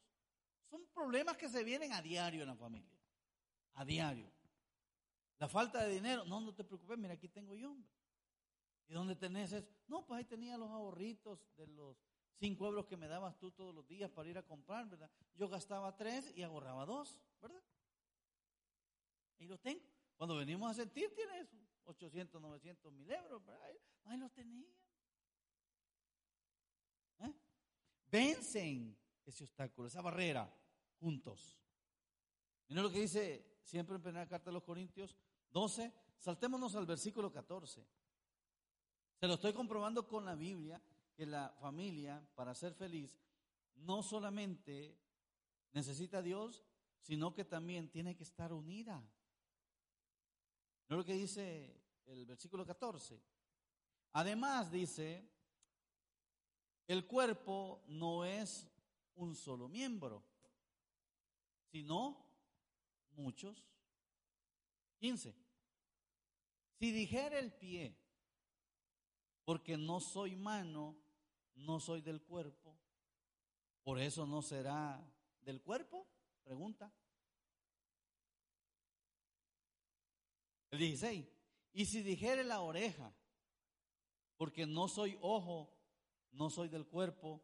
Son 0.70 0.86
problemas 0.94 1.38
que 1.38 1.50
se 1.50 1.64
vienen 1.64 1.92
a 1.94 2.04
diario 2.04 2.44
en 2.44 2.48
la 2.50 2.56
familia. 2.56 3.00
A 3.74 3.84
diario. 3.84 4.32
La 5.40 5.50
falta 5.50 5.86
de 5.86 5.92
dinero. 5.92 6.24
No, 6.26 6.40
no 6.40 6.54
te 6.54 6.64
preocupes, 6.64 7.00
mira, 7.00 7.16
aquí 7.16 7.30
tengo 7.30 7.56
yo, 7.56 7.72
hombre. 7.72 7.90
¿Y 8.90 8.94
dónde 8.94 9.16
tenés 9.16 9.54
eso? 9.54 9.68
No, 9.88 10.06
pues 10.06 10.20
ahí 10.20 10.26
tenía 10.26 10.56
los 10.56 10.70
ahorritos 10.70 11.40
de 11.56 11.66
los 11.66 11.98
cinco 12.38 12.66
euros 12.68 12.86
que 12.86 12.98
me 12.98 13.08
dabas 13.08 13.38
tú 13.38 13.52
todos 13.52 13.74
los 13.74 13.88
días 13.88 14.10
para 14.12 14.30
ir 14.30 14.38
a 14.38 14.44
comprar, 14.44 14.88
¿verdad? 14.88 15.10
Yo 15.36 15.48
gastaba 15.50 15.96
tres 15.96 16.32
y 16.36 16.44
ahorraba 16.44 16.86
dos, 16.86 17.20
¿verdad? 17.42 17.62
Y 19.40 19.46
los 19.46 19.60
tengo. 19.62 19.84
Cuando 20.16 20.36
venimos 20.36 20.72
a 20.72 20.74
sentir, 20.74 21.14
tiene 21.14 21.40
eso, 21.40 21.58
800, 21.86 22.42
900 22.42 22.94
mil 22.94 23.12
euros, 23.12 23.46
¿verdad? 23.46 23.70
Ahí 24.06 24.18
los 24.18 24.32
tenía. 24.34 24.68
¿Eh? 27.20 27.34
Vencen 28.10 28.98
ese 29.26 29.44
obstáculo, 29.44 29.88
esa 29.88 30.02
barrera, 30.02 30.52
juntos. 31.00 31.60
Miren 32.68 32.84
lo 32.84 32.92
que 32.92 33.02
dice 33.02 33.60
siempre 33.62 33.96
en 33.96 34.02
primera 34.02 34.28
carta 34.28 34.50
de 34.50 34.54
los 34.54 34.64
Corintios 34.64 35.16
12. 35.52 35.94
Saltémonos 36.18 36.76
al 36.76 36.86
versículo 36.86 37.32
14. 37.32 37.86
Se 39.20 39.28
lo 39.28 39.36
estoy 39.36 39.54
comprobando 39.54 40.08
con 40.08 40.26
la 40.26 40.36
Biblia 40.36 40.82
que 41.18 41.26
la 41.26 41.50
familia, 41.60 42.24
para 42.36 42.54
ser 42.54 42.76
feliz, 42.76 43.20
no 43.76 44.04
solamente 44.04 44.96
necesita 45.74 46.20
a 46.20 46.22
Dios, 46.22 46.64
sino 47.02 47.34
que 47.34 47.44
también 47.44 47.90
tiene 47.90 48.16
que 48.16 48.24
estar 48.24 48.54
unida. 48.54 49.04
¿No 50.88 50.98
lo 50.98 51.04
que 51.04 51.14
dice 51.14 51.82
el 52.06 52.26
versículo 52.28 52.66
14? 52.66 53.20
Además 54.14 54.72
dice, 54.72 55.28
el 56.86 57.08
cuerpo 57.08 57.84
no 57.88 58.24
es 58.24 58.68
un 59.16 59.36
solo 59.36 59.68
miembro, 59.68 60.24
sino 61.72 62.24
muchos. 63.16 63.66
15. 65.00 65.36
Si 66.80 66.92
dijera 66.92 67.40
el 67.40 67.52
pie, 67.52 67.98
porque 69.46 69.78
no 69.78 70.00
soy 70.00 70.36
mano, 70.36 70.96
no 71.58 71.80
soy 71.80 72.02
del 72.02 72.22
cuerpo, 72.22 72.78
por 73.84 74.00
eso 74.00 74.26
no 74.26 74.42
será 74.42 75.02
del 75.42 75.62
cuerpo? 75.62 76.08
Pregunta. 76.44 76.94
El 80.72 80.80
16. 80.80 81.26
Y 81.74 81.86
si 81.86 82.02
dijere 82.02 82.44
la 82.44 82.62
oreja, 82.62 83.14
porque 84.38 84.66
no 84.66 84.88
soy 84.88 85.18
ojo, 85.22 85.74
no 86.32 86.50
soy 86.50 86.70
del 86.70 86.86
cuerpo, 86.86 87.44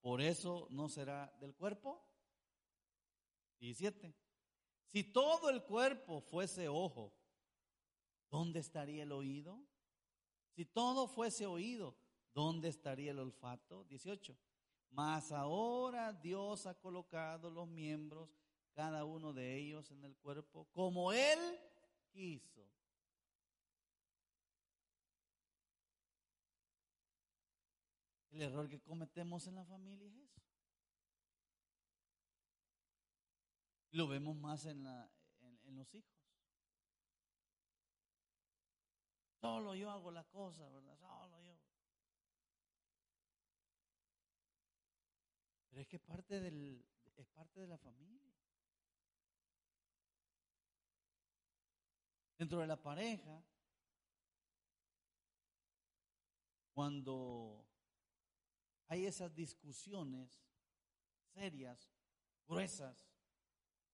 por 0.00 0.20
eso 0.20 0.66
no 0.70 0.88
será 0.88 1.34
del 1.40 1.54
cuerpo. 1.54 2.04
17. 3.60 4.14
Si 4.92 5.04
todo 5.04 5.48
el 5.50 5.62
cuerpo 5.64 6.20
fuese 6.20 6.68
ojo, 6.68 7.12
¿dónde 8.30 8.60
estaría 8.60 9.04
el 9.04 9.12
oído? 9.12 9.64
Si 10.54 10.64
todo 10.64 11.08
fuese 11.08 11.46
oído, 11.46 11.96
¿dónde 12.34 12.68
estaría 12.68 13.12
el 13.12 13.20
olfato? 13.20 13.84
18. 13.84 14.36
Mas 14.90 15.32
ahora 15.32 16.12
Dios 16.12 16.66
ha 16.66 16.74
colocado 16.74 17.50
los 17.50 17.66
miembros, 17.68 18.30
cada 18.74 19.04
uno 19.04 19.32
de 19.32 19.56
ellos 19.56 19.90
en 19.90 20.04
el 20.04 20.16
cuerpo, 20.16 20.66
como 20.72 21.12
Él 21.12 21.38
quiso. 22.12 22.68
El 28.30 28.42
error 28.42 28.68
que 28.68 28.80
cometemos 28.80 29.46
en 29.46 29.54
la 29.54 29.64
familia 29.64 30.08
es 30.08 30.16
eso. 30.16 30.42
Lo 33.92 34.08
vemos 34.08 34.34
más 34.36 34.66
en, 34.66 34.82
la, 34.82 35.08
en 35.40 35.76
los 35.76 35.94
hijos. 35.94 36.14
Solo 39.40 39.74
yo 39.74 39.90
hago 39.90 40.10
la 40.10 40.24
cosa, 40.24 40.68
¿verdad? 40.70 40.96
Solo 40.98 41.40
yo. 41.42 41.54
Pero 45.74 45.82
es 45.82 45.88
que 45.88 45.98
parte 45.98 46.38
del, 46.38 46.86
es 47.16 47.26
parte 47.30 47.58
de 47.58 47.66
la 47.66 47.76
familia. 47.76 48.32
Dentro 52.38 52.60
de 52.60 52.68
la 52.68 52.80
pareja, 52.80 53.44
cuando 56.72 57.66
hay 58.86 59.06
esas 59.06 59.34
discusiones 59.34 60.46
serias, 61.32 61.90
gruesas, 62.46 63.10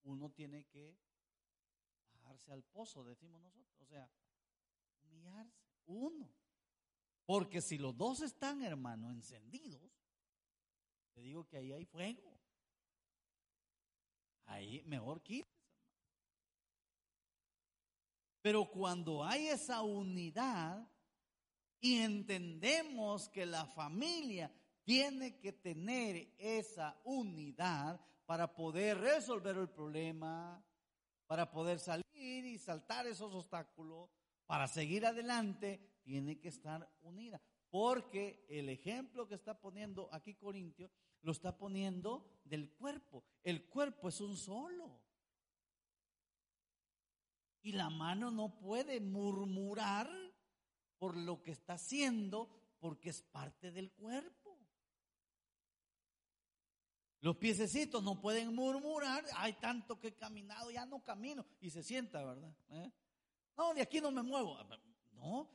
uno 0.03 0.29
tiene 0.29 0.65
que 0.65 0.95
bajarse 2.13 2.51
al 2.51 2.63
pozo, 2.63 3.03
decimos 3.03 3.41
nosotros. 3.41 3.79
O 3.79 3.85
sea, 3.87 4.07
humillarse, 5.01 5.65
uno. 5.87 6.31
Porque 7.25 7.59
si 7.59 7.79
los 7.79 7.97
dos 7.97 8.21
están, 8.21 8.61
hermano, 8.61 9.09
encendidos, 9.09 10.00
te 11.13 11.21
digo 11.21 11.47
que 11.47 11.57
ahí 11.57 11.71
hay 11.71 11.85
fuego. 11.85 12.39
Ahí 14.45 14.83
mejor 14.85 15.21
quites, 15.21 15.51
Pero 18.41 18.65
cuando 18.65 19.23
hay 19.23 19.47
esa 19.47 19.83
unidad 19.83 20.87
y 21.79 21.99
entendemos 21.99 23.29
que 23.29 23.45
la 23.45 23.65
familia 23.65 24.51
tiene 24.83 25.37
que 25.37 25.53
tener 25.53 26.33
esa 26.37 26.99
unidad 27.03 27.99
para 28.25 28.53
poder 28.53 28.97
resolver 28.97 29.57
el 29.57 29.69
problema, 29.69 30.63
para 31.27 31.51
poder 31.51 31.79
salir 31.79 32.05
y 32.45 32.57
saltar 32.57 33.05
esos 33.05 33.33
obstáculos, 33.33 34.09
para 34.47 34.67
seguir 34.67 35.05
adelante, 35.05 35.79
tiene 36.03 36.39
que 36.39 36.47
estar 36.47 36.89
unida. 37.01 37.39
Porque 37.71 38.45
el 38.49 38.69
ejemplo 38.69 39.27
que 39.27 39.35
está 39.35 39.59
poniendo 39.59 40.09
aquí 40.13 40.35
Corintio 40.35 40.91
lo 41.21 41.31
está 41.31 41.57
poniendo 41.57 42.41
del 42.43 42.69
cuerpo. 42.69 43.23
El 43.43 43.67
cuerpo 43.69 44.09
es 44.09 44.19
un 44.21 44.35
solo. 44.35 44.99
Y 47.63 47.71
la 47.71 47.89
mano 47.89 48.29
no 48.29 48.59
puede 48.59 48.99
murmurar 48.99 50.09
por 50.99 51.15
lo 51.15 51.41
que 51.41 51.51
está 51.51 51.73
haciendo 51.73 52.49
porque 52.79 53.09
es 53.09 53.21
parte 53.21 53.71
del 53.71 53.91
cuerpo. 53.91 54.59
Los 57.21 57.37
piececitos 57.37 58.03
no 58.03 58.19
pueden 58.19 58.53
murmurar, 58.53 59.23
hay 59.35 59.53
tanto 59.53 59.99
que 59.99 60.07
he 60.07 60.15
caminado, 60.15 60.71
ya 60.71 60.87
no 60.87 61.03
camino, 61.03 61.45
y 61.59 61.69
se 61.69 61.83
sienta, 61.83 62.25
¿verdad? 62.25 62.51
¿Eh? 62.71 62.91
No, 63.55 63.75
de 63.75 63.81
aquí 63.81 64.01
no 64.01 64.09
me 64.09 64.23
muevo. 64.23 64.57
No, 65.11 65.47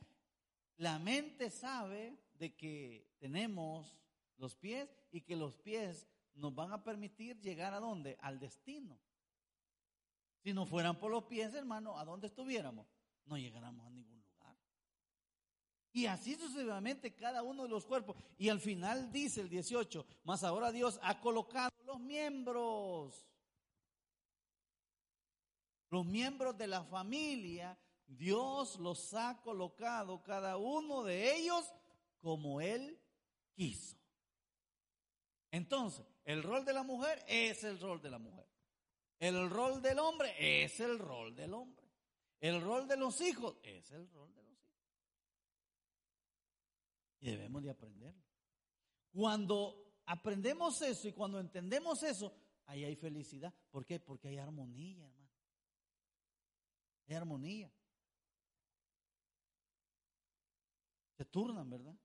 la 0.77 0.99
mente 0.99 1.49
sabe 1.49 2.17
de 2.37 2.55
que 2.55 3.07
tenemos 3.19 3.97
los 4.37 4.55
pies 4.55 4.89
y 5.11 5.21
que 5.21 5.35
los 5.35 5.57
pies 5.57 6.07
nos 6.35 6.53
van 6.53 6.71
a 6.71 6.83
permitir 6.83 7.39
llegar 7.41 7.73
a 7.73 7.79
dónde? 7.79 8.17
Al 8.21 8.39
destino. 8.39 8.99
Si 10.43 10.53
no 10.53 10.65
fueran 10.65 10.99
por 10.99 11.11
los 11.11 11.25
pies, 11.25 11.53
hermano, 11.53 11.97
¿a 11.97 12.05
dónde 12.05 12.27
estuviéramos? 12.27 12.87
No 13.25 13.37
llegáramos 13.37 13.85
a 13.85 13.89
ningún 13.89 14.21
lugar. 14.21 14.55
Y 15.91 16.05
así 16.05 16.35
sucesivamente 16.35 17.15
cada 17.15 17.41
uno 17.41 17.63
de 17.63 17.69
los 17.69 17.85
cuerpos. 17.85 18.15
Y 18.37 18.49
al 18.49 18.59
final 18.59 19.11
dice 19.11 19.41
el 19.41 19.49
18, 19.49 20.05
más 20.23 20.43
ahora 20.43 20.71
Dios 20.71 20.99
ha 21.01 21.19
colocado 21.19 21.71
los 21.85 21.99
miembros. 21.99 23.27
Los 25.89 26.05
miembros 26.05 26.57
de 26.57 26.67
la 26.67 26.83
familia, 26.83 27.77
Dios 28.07 28.79
los 28.79 29.13
ha 29.13 29.41
colocado 29.41 30.23
cada 30.23 30.57
uno 30.57 31.03
de 31.03 31.35
ellos 31.35 31.71
como 32.19 32.61
Él 32.61 32.99
quiso. 33.53 33.97
Entonces, 35.51 36.05
el 36.23 36.43
rol 36.43 36.65
de 36.65 36.73
la 36.73 36.83
mujer 36.83 37.23
es 37.27 37.63
el 37.63 37.79
rol 37.79 38.01
de 38.01 38.09
la 38.09 38.19
mujer. 38.19 38.47
El 39.19 39.49
rol 39.49 39.81
del 39.81 39.99
hombre 39.99 40.35
es 40.63 40.79
el 40.79 40.99
rol 40.99 41.35
del 41.35 41.53
hombre. 41.53 41.85
El 42.39 42.61
rol 42.61 42.87
de 42.87 42.97
los 42.97 43.19
hijos 43.21 43.57
es 43.63 43.91
el 43.91 44.07
rol 44.11 44.33
de 44.33 44.43
los 44.43 44.53
hijos. 44.53 44.83
Y 47.19 47.31
debemos 47.31 47.63
de 47.63 47.71
aprenderlo. 47.71 48.23
Cuando 49.11 50.01
aprendemos 50.05 50.81
eso 50.81 51.07
y 51.07 51.13
cuando 51.13 51.39
entendemos 51.39 52.03
eso, 52.03 52.33
ahí 52.65 52.83
hay 52.83 52.95
felicidad. 52.95 53.53
¿Por 53.71 53.85
qué? 53.85 53.99
Porque 53.99 54.27
hay 54.27 54.37
armonía, 54.37 55.05
hermano. 55.05 55.31
Hay 57.07 57.15
armonía. 57.15 57.71
Se 61.17 61.25
turnan, 61.25 61.67
¿verdad? 61.67 61.95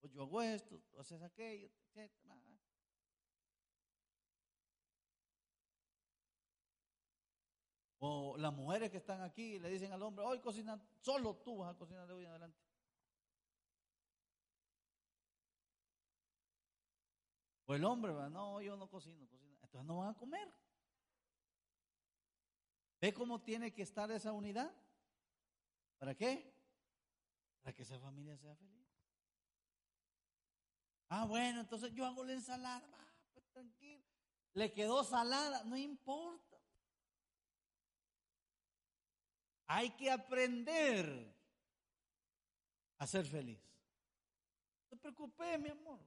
Pues 0.00 0.12
yo 0.12 0.22
hago 0.22 0.42
esto, 0.42 0.80
tú 0.90 0.98
haces 0.98 1.22
aquello, 1.22 1.70
etcétera. 1.86 2.36
O 8.02 8.36
las 8.38 8.52
mujeres 8.52 8.90
que 8.90 8.96
están 8.96 9.20
aquí 9.20 9.58
le 9.58 9.68
dicen 9.68 9.92
al 9.92 10.02
hombre, 10.02 10.24
hoy 10.24 10.40
cocina, 10.40 10.82
solo 11.00 11.36
tú 11.36 11.58
vas 11.58 11.74
a 11.74 11.78
cocinar 11.78 12.06
de 12.08 12.14
hoy 12.14 12.24
en 12.24 12.30
adelante. 12.30 12.58
O 17.66 17.74
el 17.74 17.84
hombre, 17.84 18.12
va, 18.12 18.28
no, 18.28 18.60
yo 18.60 18.74
no 18.74 18.88
cocino, 18.88 19.28
cocina. 19.28 19.56
Entonces 19.62 19.86
no 19.86 19.98
van 19.98 20.08
a 20.08 20.16
comer. 20.16 20.52
¿Ve 23.00 23.14
cómo 23.14 23.40
tiene 23.42 23.72
que 23.72 23.82
estar 23.82 24.10
esa 24.10 24.32
unidad? 24.32 24.74
¿Para 25.98 26.14
qué? 26.14 26.59
Para 27.62 27.74
que 27.74 27.82
esa 27.82 27.98
familia 27.98 28.36
sea 28.36 28.54
feliz. 28.56 28.88
Ah, 31.08 31.24
bueno, 31.24 31.60
entonces 31.60 31.92
yo 31.92 32.06
hago 32.06 32.24
la 32.24 32.32
ensalada. 32.32 32.88
Ah, 32.94 33.14
pues 33.32 33.44
tranquilo. 33.50 34.04
Le 34.54 34.72
quedó 34.72 35.04
salada, 35.04 35.64
no 35.64 35.76
importa. 35.76 36.56
Hay 39.66 39.90
que 39.90 40.10
aprender 40.10 41.36
a 42.98 43.06
ser 43.06 43.26
feliz. 43.26 43.60
No 44.82 44.88
te 44.88 44.96
preocupes, 44.96 45.60
mi 45.60 45.68
amor. 45.68 46.00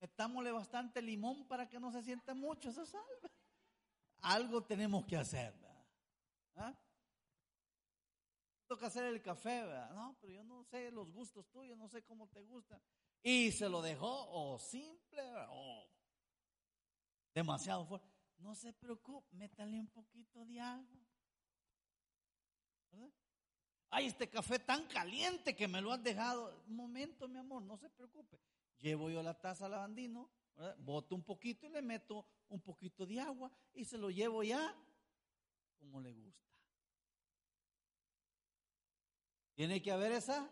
Metámosle 0.00 0.50
bastante 0.50 1.00
limón 1.00 1.46
para 1.46 1.68
que 1.68 1.78
no 1.78 1.92
se 1.92 2.02
sienta 2.02 2.34
mucho 2.34 2.70
esa 2.70 2.84
salva. 2.84 3.30
Algo 4.20 4.64
tenemos 4.64 5.04
que 5.04 5.16
hacer. 5.16 5.54
¿Ah? 6.56 6.74
Toca 8.72 8.86
hacer 8.86 9.04
el 9.04 9.20
café, 9.20 9.66
¿verdad? 9.66 9.90
No, 9.90 10.16
pero 10.18 10.32
yo 10.32 10.42
no 10.44 10.64
sé 10.64 10.90
los 10.90 11.10
gustos 11.12 11.46
tuyos, 11.50 11.76
no 11.76 11.90
sé 11.90 12.02
cómo 12.04 12.26
te 12.28 12.40
gusta. 12.40 12.80
Y 13.22 13.52
se 13.52 13.68
lo 13.68 13.82
dejó 13.82 14.30
o 14.30 14.58
simple 14.58 15.22
o 15.50 15.86
demasiado 17.34 17.84
fuerte. 17.84 18.08
No 18.38 18.54
se 18.54 18.72
preocupe, 18.72 19.36
métale 19.36 19.78
un 19.78 19.88
poquito 19.88 20.46
de 20.46 20.58
agua. 20.58 21.06
Ay, 23.90 24.06
este 24.06 24.30
café 24.30 24.58
tan 24.58 24.86
caliente 24.86 25.54
que 25.54 25.68
me 25.68 25.82
lo 25.82 25.92
has 25.92 26.02
dejado. 26.02 26.64
Un 26.66 26.76
momento, 26.76 27.28
mi 27.28 27.40
amor, 27.40 27.62
no 27.64 27.76
se 27.76 27.90
preocupe. 27.90 28.40
Llevo 28.78 29.10
yo 29.10 29.22
la 29.22 29.38
taza 29.38 29.66
al 29.66 29.72
lavandino, 29.72 30.30
¿verdad? 30.56 30.78
boto 30.78 31.14
un 31.14 31.22
poquito 31.22 31.66
y 31.66 31.68
le 31.68 31.82
meto 31.82 32.26
un 32.48 32.62
poquito 32.62 33.04
de 33.04 33.20
agua 33.20 33.52
y 33.74 33.84
se 33.84 33.98
lo 33.98 34.08
llevo 34.08 34.42
ya 34.42 34.74
como 35.78 36.00
le 36.00 36.14
gusta. 36.14 36.51
Tiene 39.62 39.80
que 39.80 39.92
haber 39.92 40.10
esa, 40.10 40.50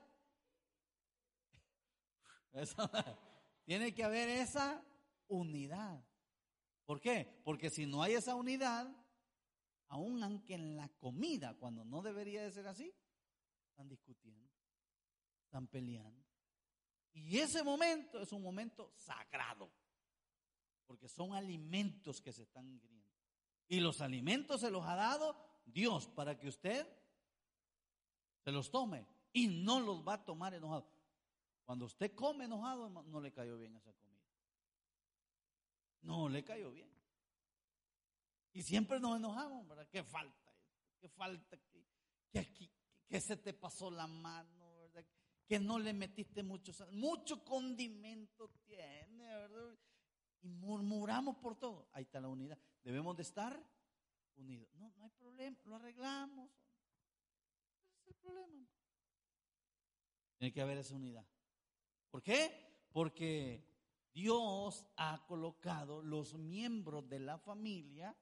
esa 2.53 3.21
tiene 3.65 3.93
que 3.93 4.05
haber 4.05 4.29
esa 4.29 4.85
unidad. 5.27 6.01
¿Por 6.85 7.01
qué? 7.01 7.41
Porque 7.43 7.71
si 7.71 7.87
no 7.87 8.05
hay 8.05 8.13
esa 8.13 8.37
unidad, 8.37 8.89
aun 9.89 10.23
aunque 10.23 10.55
en 10.55 10.77
la 10.77 10.89
comida, 10.91 11.57
cuando 11.59 11.85
no 11.85 12.03
debería 12.03 12.45
de 12.45 12.53
ser 12.53 12.69
así, 12.69 12.95
están 13.71 13.89
discutiendo, 13.89 14.49
están 15.43 15.67
peleando. 15.67 16.25
Y 17.13 17.39
ese 17.39 17.65
momento 17.65 18.21
es 18.21 18.31
un 18.31 18.43
momento 18.43 18.93
sagrado, 18.95 19.73
porque 20.87 21.09
son 21.09 21.35
alimentos 21.35 22.21
que 22.21 22.33
se 22.33 22.45
están 22.45 22.69
ingiriendo. 22.69 23.11
Y 23.67 23.81
los 23.81 24.03
alimentos 24.03 24.61
se 24.61 24.71
los 24.71 24.87
ha 24.87 24.95
dado 24.95 25.35
Dios 25.65 26.07
para 26.07 26.39
que 26.39 26.47
usted 26.47 26.87
se 28.43 28.53
los 28.53 28.71
tome 28.71 29.07
y 29.33 29.49
no 29.49 29.81
los 29.81 30.07
va 30.07 30.15
a 30.15 30.25
tomar 30.25 30.55
enojado. 30.55 30.91
Cuando 31.65 31.85
usted 31.85 32.15
come 32.15 32.47
enojado, 32.47 32.89
no 32.89 33.21
le 33.21 33.33
cayó 33.33 33.57
bien 33.57 33.77
esa 33.77 33.93
comida. 33.93 34.21
No 36.03 36.29
le 36.29 36.43
cayó 36.43 36.73
bien. 36.73 36.91
Y 38.53 38.63
siempre 38.63 38.99
nos 38.99 39.17
enojamos, 39.17 39.67
¿verdad? 39.69 39.89
¿Qué 39.89 40.03
falta? 40.03 40.53
¿Qué 40.99 41.09
falta? 41.09 41.57
Aquí, 42.35 42.71
que 43.09 43.21
se 43.21 43.37
te 43.37 43.53
pasó 43.53 43.91
la 43.91 44.07
mano, 44.07 44.77
¿verdad? 44.79 45.05
Que 45.47 45.59
no 45.59 45.79
le 45.79 45.93
metiste 45.93 46.43
mucho, 46.43 46.73
mucho 46.93 47.45
condimento 47.45 48.51
tiene, 48.65 49.25
¿verdad? 49.25 49.79
Y 50.43 50.49
murmuramos 50.49 51.37
por 51.37 51.57
todo. 51.57 51.89
Ahí 51.93 52.05
está 52.05 52.21
la 52.21 52.29
unidad. 52.29 52.59
Debemos 52.83 53.17
de 53.17 53.23
estar 53.23 53.63
unidos. 54.37 54.69
No, 54.75 54.93
no 54.97 55.05
hay 55.05 55.11
problema, 55.11 55.57
lo 55.65 55.77
arreglamos. 55.77 56.51
El 58.11 58.17
problema. 58.17 58.69
Tiene 60.37 60.53
que 60.53 60.61
haber 60.61 60.79
esa 60.79 60.95
unidad. 60.95 61.27
¿Por 62.11 62.23
qué? 62.23 62.87
Porque 62.93 63.65
Dios 64.13 64.85
ha 64.97 65.25
colocado 65.27 66.03
los 66.03 66.35
miembros 66.35 67.09
de 67.09 67.21
la 67.21 67.39
familia 67.39 68.17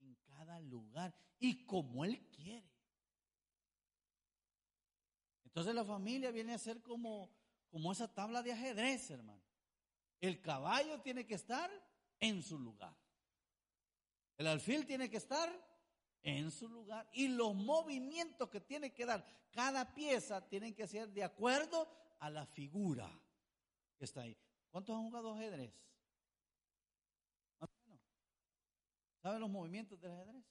en 0.00 0.14
cada 0.26 0.60
lugar 0.60 1.14
y 1.38 1.64
como 1.64 2.04
Él 2.04 2.28
quiere. 2.30 2.70
Entonces 5.44 5.74
la 5.74 5.84
familia 5.84 6.30
viene 6.30 6.52
a 6.52 6.58
ser 6.58 6.82
como, 6.82 7.34
como 7.70 7.90
esa 7.92 8.12
tabla 8.12 8.42
de 8.42 8.52
ajedrez, 8.52 9.10
hermano. 9.10 9.42
El 10.20 10.42
caballo 10.42 11.00
tiene 11.00 11.26
que 11.26 11.34
estar 11.34 11.70
en 12.20 12.42
su 12.42 12.58
lugar. 12.58 12.94
El 14.36 14.48
alfil 14.48 14.86
tiene 14.86 15.08
que 15.08 15.16
estar 15.16 15.48
en 16.26 16.50
su 16.50 16.68
lugar. 16.68 17.08
Y 17.12 17.28
los 17.28 17.54
movimientos 17.54 18.50
que 18.50 18.60
tiene 18.60 18.92
que 18.92 19.06
dar 19.06 19.24
cada 19.52 19.94
pieza 19.94 20.46
tienen 20.48 20.74
que 20.74 20.86
ser 20.88 21.08
de 21.08 21.22
acuerdo 21.22 21.88
a 22.18 22.28
la 22.28 22.44
figura 22.44 23.08
que 23.96 24.04
está 24.04 24.22
ahí. 24.22 24.36
¿Cuántos 24.70 24.96
han 24.96 25.04
jugado 25.04 25.34
ajedrez? 25.34 25.86
¿Saben 29.22 29.40
los 29.40 29.50
movimientos 29.50 30.00
del 30.00 30.12
ajedrez? 30.12 30.44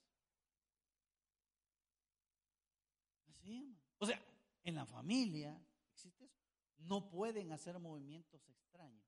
Así, 3.28 3.78
O 3.98 4.06
sea, 4.06 4.22
en 4.64 4.76
la 4.76 4.86
familia 4.86 5.62
existe 5.92 6.26
eso. 6.26 6.42
No 6.78 7.10
pueden 7.10 7.52
hacer 7.52 7.80
movimientos 7.80 8.48
extraños. 8.48 9.06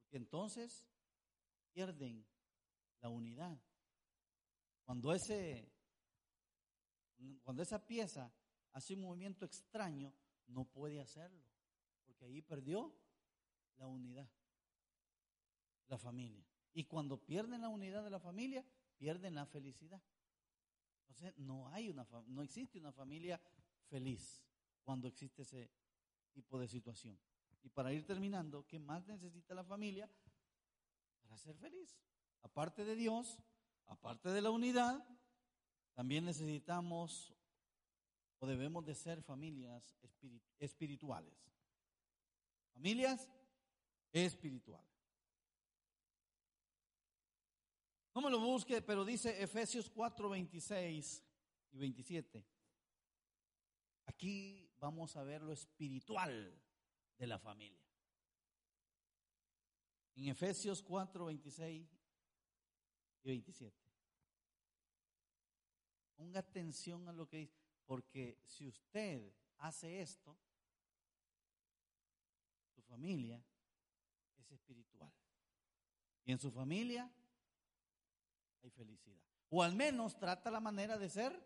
Porque 0.00 0.16
entonces 0.16 0.86
pierden 1.72 2.26
la 3.00 3.10
unidad. 3.10 3.58
Cuando 4.90 5.12
ese 5.12 5.72
cuando 7.44 7.62
esa 7.62 7.86
pieza 7.86 8.28
hace 8.72 8.94
un 8.94 9.02
movimiento 9.02 9.44
extraño, 9.44 10.12
no 10.48 10.64
puede 10.64 11.00
hacerlo, 11.00 11.46
porque 12.04 12.24
ahí 12.24 12.42
perdió 12.42 12.92
la 13.76 13.86
unidad, 13.86 14.28
la 15.86 15.96
familia. 15.96 16.44
Y 16.72 16.86
cuando 16.86 17.24
pierden 17.24 17.60
la 17.60 17.68
unidad 17.68 18.02
de 18.02 18.10
la 18.10 18.18
familia, 18.18 18.66
pierden 18.96 19.36
la 19.36 19.46
felicidad. 19.46 20.02
Entonces, 21.02 21.38
no 21.38 21.68
hay 21.68 21.88
una 21.88 22.04
no 22.26 22.42
existe 22.42 22.80
una 22.80 22.90
familia 22.90 23.40
feliz 23.86 24.42
cuando 24.82 25.06
existe 25.06 25.42
ese 25.42 25.70
tipo 26.32 26.58
de 26.58 26.66
situación. 26.66 27.16
Y 27.62 27.68
para 27.68 27.92
ir 27.92 28.04
terminando, 28.04 28.66
¿qué 28.66 28.80
más 28.80 29.06
necesita 29.06 29.54
la 29.54 29.62
familia 29.62 30.10
para 31.22 31.38
ser 31.38 31.54
feliz? 31.58 31.96
Aparte 32.42 32.84
de 32.84 32.96
Dios, 32.96 33.38
aparte 33.90 34.30
de 34.30 34.40
la 34.40 34.50
unidad, 34.50 35.04
también 35.94 36.24
necesitamos 36.24 37.34
o 38.38 38.46
debemos 38.46 38.86
de 38.86 38.94
ser 38.94 39.20
familias 39.22 39.94
espirituales. 40.58 41.34
Familias 42.72 43.28
espirituales. 44.12 44.88
No 48.14 48.22
me 48.22 48.30
lo 48.30 48.40
busque, 48.40 48.80
pero 48.80 49.04
dice 49.04 49.42
Efesios 49.42 49.90
4, 49.90 50.30
26 50.30 51.24
y 51.72 51.78
27. 51.78 52.46
Aquí 54.06 54.70
vamos 54.78 55.16
a 55.16 55.22
ver 55.22 55.42
lo 55.42 55.52
espiritual 55.52 56.58
de 57.18 57.26
la 57.26 57.38
familia. 57.38 57.84
En 60.14 60.28
Efesios 60.28 60.82
4, 60.82 61.26
26 61.26 61.98
y 63.22 63.28
27. 63.28 63.79
Ponga 66.20 66.40
atención 66.40 67.08
a 67.08 67.14
lo 67.14 67.26
que 67.26 67.38
dice, 67.38 67.56
porque 67.86 68.38
si 68.44 68.68
usted 68.68 69.34
hace 69.56 70.02
esto, 70.02 70.36
su 72.74 72.82
familia 72.82 73.42
es 74.36 74.52
espiritual. 74.52 75.10
Y 76.26 76.32
en 76.32 76.38
su 76.38 76.50
familia 76.50 77.10
hay 78.62 78.68
felicidad. 78.68 79.24
O 79.48 79.62
al 79.62 79.74
menos 79.74 80.18
trata 80.18 80.50
la 80.50 80.60
manera 80.60 80.98
de 80.98 81.08
ser 81.08 81.42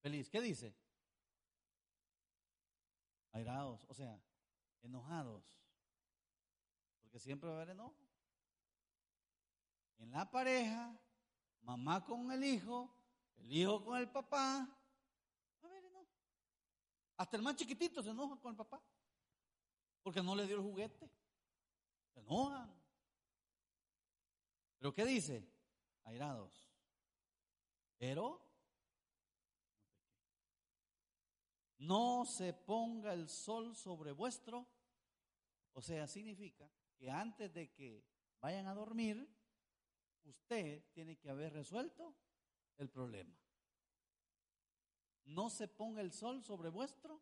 feliz. 0.00 0.30
¿Qué 0.30 0.40
dice? 0.40 0.74
Airados, 3.32 3.84
o 3.88 3.92
sea, 3.92 4.18
enojados. 4.80 5.44
Porque 7.02 7.18
siempre 7.18 7.50
va 7.50 7.56
a 7.56 7.58
haber 7.58 7.74
enojo. 7.74 8.08
En 9.98 10.12
la 10.12 10.30
pareja, 10.30 10.98
mamá 11.60 12.02
con 12.06 12.32
el 12.32 12.42
hijo, 12.42 12.95
el 13.38 13.52
hijo 13.52 13.84
con 13.84 13.98
el 13.98 14.10
papá, 14.10 14.68
a 15.62 15.66
haber 15.66 15.84
enojo. 15.84 16.08
Hasta 17.16 17.36
el 17.36 17.42
más 17.42 17.56
chiquitito 17.56 18.02
se 18.02 18.10
enoja 18.10 18.40
con 18.40 18.50
el 18.50 18.56
papá. 18.56 18.82
Porque 20.02 20.22
no 20.22 20.34
le 20.34 20.46
dio 20.46 20.56
el 20.56 20.62
juguete. 20.62 21.10
Se 22.14 22.20
enojan. 22.20 22.72
¿Pero 24.78 24.92
qué 24.92 25.04
dice? 25.04 25.48
Airados. 26.04 26.70
Pero 27.98 28.46
no 31.78 32.24
se 32.24 32.52
ponga 32.52 33.12
el 33.12 33.28
sol 33.28 33.74
sobre 33.74 34.12
vuestro. 34.12 34.66
O 35.72 35.82
sea, 35.82 36.06
significa 36.06 36.70
que 36.96 37.10
antes 37.10 37.52
de 37.52 37.70
que 37.72 38.04
vayan 38.40 38.66
a 38.66 38.74
dormir, 38.74 39.28
usted 40.24 40.84
tiene 40.92 41.16
que 41.18 41.30
haber 41.30 41.52
resuelto 41.52 42.14
el 42.78 42.88
problema. 42.88 43.34
No 45.24 45.50
se 45.50 45.68
ponga 45.68 46.00
el 46.00 46.12
sol 46.12 46.42
sobre 46.42 46.68
vuestro 46.68 47.20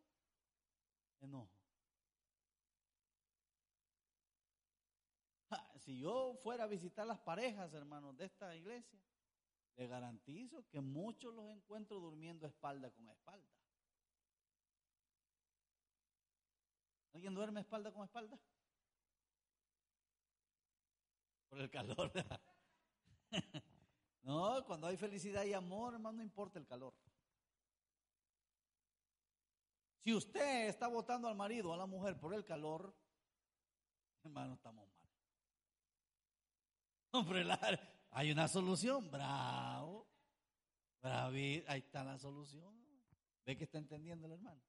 enojo. 1.19 1.55
Si 5.79 5.99
yo 5.99 6.35
fuera 6.41 6.63
a 6.63 6.67
visitar 6.67 7.05
las 7.05 7.19
parejas, 7.19 7.71
hermanos, 7.73 8.17
de 8.17 8.25
esta 8.25 8.55
iglesia, 8.55 8.99
le 9.75 9.87
garantizo 9.87 10.67
que 10.69 10.81
muchos 10.81 11.31
los 11.33 11.47
encuentro 11.49 11.99
durmiendo 11.99 12.47
espalda 12.47 12.89
con 12.89 13.07
espalda. 13.09 13.47
¿Alguien 17.13 17.35
duerme 17.35 17.61
espalda 17.61 17.91
con 17.93 18.03
espalda? 18.03 18.39
Por 21.49 21.61
el 21.61 21.69
calor. 21.69 22.11
no, 24.25 24.65
cuando 24.65 24.87
hay 24.87 24.97
felicidad 24.97 25.45
y 25.45 25.53
amor, 25.53 25.93
hermano, 25.93 26.17
no 26.17 26.23
importa 26.23 26.57
el 26.57 26.65
calor. 26.65 26.95
Si 29.99 30.13
usted 30.13 30.67
está 30.67 30.87
votando 30.87 31.27
al 31.27 31.35
marido 31.35 31.69
o 31.69 31.73
a 31.73 31.77
la 31.77 31.85
mujer 31.85 32.19
por 32.19 32.33
el 32.33 32.43
calor, 32.43 32.95
hermano, 34.23 34.55
estamos 34.55 34.87
mal. 34.87 35.09
Hombre, 37.11 37.45
hay 38.09 38.31
una 38.31 38.47
solución, 38.47 39.11
bravo. 39.11 40.07
Bravo, 41.01 41.35
ahí 41.35 41.63
está 41.67 42.03
la 42.03 42.17
solución. 42.17 42.83
¿Ve 43.45 43.55
que 43.55 43.65
está 43.65 43.77
entendiendo 43.77 44.25
el 44.25 44.33
hermano? 44.33 44.61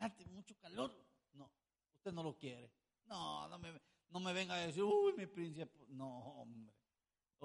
Hace 0.00 0.26
mucho 0.26 0.56
calor. 0.58 0.92
No, 1.34 1.48
usted 1.94 2.12
no 2.12 2.24
lo 2.24 2.36
quiere. 2.36 2.68
No, 3.06 3.48
no 3.48 3.58
me, 3.60 3.80
no 4.10 4.18
me 4.18 4.32
venga 4.32 4.54
a 4.54 4.58
decir, 4.58 4.82
uy, 4.82 5.12
mi 5.12 5.26
príncipe. 5.26 5.86
No, 5.88 6.18
hombre. 6.40 6.72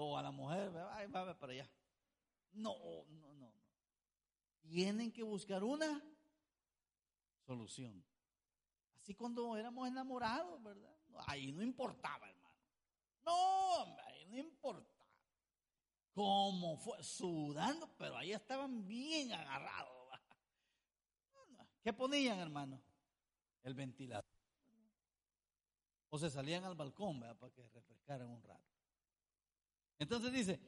O 0.02 0.18
a 0.18 0.22
la 0.22 0.32
mujer, 0.32 0.72
ay, 0.92 1.08
va 1.08 1.38
para 1.38 1.52
allá. 1.52 1.70
No, 2.54 2.76
no, 3.10 3.34
no, 3.34 3.50
no. 3.52 3.54
Tienen 4.62 5.12
que 5.12 5.24
buscar 5.24 5.62
una 5.64 6.02
solución. 7.46 8.04
Así 8.96 9.14
cuando 9.14 9.58
éramos 9.58 9.88
enamorados, 9.88 10.64
¿verdad? 10.64 10.96
Ahí 11.28 11.52
no 11.52 11.62
importaba, 11.62 12.30
hermano. 12.30 12.56
No, 13.26 13.84
hombre, 13.84 14.04
ahí 14.06 14.26
no 14.28 14.38
importaba. 14.38 15.06
Como 16.14 16.78
fue, 16.78 17.04
sudando, 17.04 17.94
pero 17.98 18.18
ahí 18.18 18.32
estaban 18.32 18.88
bien 18.88 19.34
agarrados. 19.34 20.00
¿Qué 21.84 21.94
ponían, 21.94 22.40
hermano? 22.40 22.82
El 23.64 23.74
ventilador. 23.74 24.26
O 26.10 26.18
se 26.18 26.30
salían 26.30 26.64
al 26.64 26.76
balcón 26.76 27.20
¿verdad? 27.20 27.38
para 27.38 27.54
que 27.54 27.68
refrescaran 27.68 28.30
un 28.30 28.42
rato. 28.42 28.69
Entonces 30.00 30.32
dice, 30.32 30.60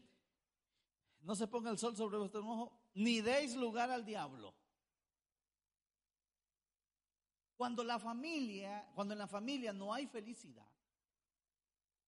no 1.22 1.36
se 1.36 1.48
ponga 1.48 1.72
el 1.72 1.78
sol 1.78 1.96
sobre 1.96 2.18
vuestro 2.18 2.46
ojo, 2.48 2.78
ni 2.94 3.22
deis 3.22 3.56
lugar 3.56 3.90
al 3.90 4.06
diablo. 4.06 4.54
Cuando 7.56 7.84
la 7.84 7.98
familia, 7.98 8.90
cuando 8.94 9.14
en 9.14 9.20
la 9.20 9.28
familia 9.28 9.72
no 9.72 9.94
hay 9.94 10.08
felicidad, 10.08 10.68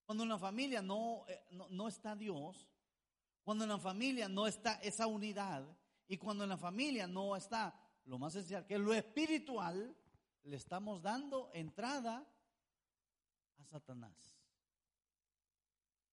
cuando 0.06 0.24
en 0.24 0.30
la 0.30 0.40
familia 0.40 0.82
no, 0.82 1.26
eh, 1.30 1.46
no, 1.52 1.70
no 1.70 1.88
está 1.88 2.16
Dios, 2.16 2.68
cuando 3.44 3.64
en 3.64 3.70
la 3.70 3.80
familia 3.80 4.28
no 4.28 4.46
está 4.46 4.76
esa 4.76 5.08
unidad 5.08 5.66
y 6.08 6.18
cuando 6.18 6.44
en 6.44 6.50
la 6.50 6.58
familia 6.58 7.08
no 7.08 7.36
está 7.36 7.80
lo 8.06 8.18
más 8.18 8.36
esencial, 8.36 8.66
que 8.66 8.78
lo 8.78 8.94
espiritual, 8.94 9.96
le 10.44 10.58
estamos 10.58 11.02
dando 11.02 11.50
entrada 11.54 12.28
a 13.58 13.64
Satanás. 13.66 14.14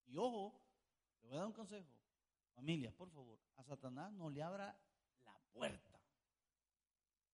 Y 0.06 0.16
ojo, 0.16 0.60
le 1.22 1.28
voy 1.28 1.36
a 1.36 1.40
dar 1.40 1.46
un 1.46 1.52
consejo. 1.52 1.88
Familia, 2.54 2.94
por 2.94 3.10
favor, 3.10 3.38
a 3.56 3.62
Satanás 3.62 4.12
no 4.12 4.28
le 4.28 4.42
abra 4.42 4.78
la 5.24 5.38
puerta. 5.52 5.98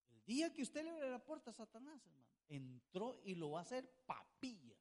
El 0.09 0.25
día 0.25 0.53
que 0.53 0.63
usted 0.63 0.85
le 0.85 0.91
abre 0.91 1.11
la 1.11 1.25
puerta 1.25 1.51
a 1.51 1.55
Satanás, 1.55 2.05
hermano, 2.05 2.27
entró 2.49 3.21
y 3.25 3.35
lo 3.35 3.51
va 3.53 3.61
a 3.61 3.63
hacer 3.63 3.91
papilla. 4.07 4.77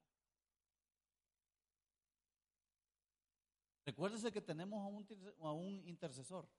Recuérdese 3.85 4.31
que 4.31 4.41
tenemos 4.41 4.83
a 4.83 4.87
un, 4.87 5.35
a 5.39 5.51
un 5.51 5.87
intercesor, 5.87 6.49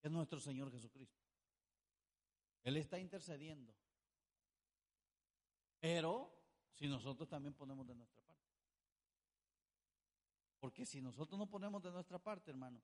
que 0.00 0.08
es 0.08 0.12
nuestro 0.12 0.38
Señor 0.38 0.70
Jesucristo. 0.70 1.22
Él 2.62 2.76
está 2.76 2.98
intercediendo. 2.98 3.74
Pero 5.80 6.36
si 6.74 6.88
nosotros 6.88 7.28
también 7.28 7.54
ponemos 7.54 7.86
de 7.86 7.94
nuestra. 7.94 8.25
Porque 10.66 10.84
si 10.84 11.00
nosotros 11.00 11.38
no 11.38 11.48
ponemos 11.48 11.80
de 11.80 11.92
nuestra 11.92 12.18
parte, 12.18 12.50
hermano, 12.50 12.82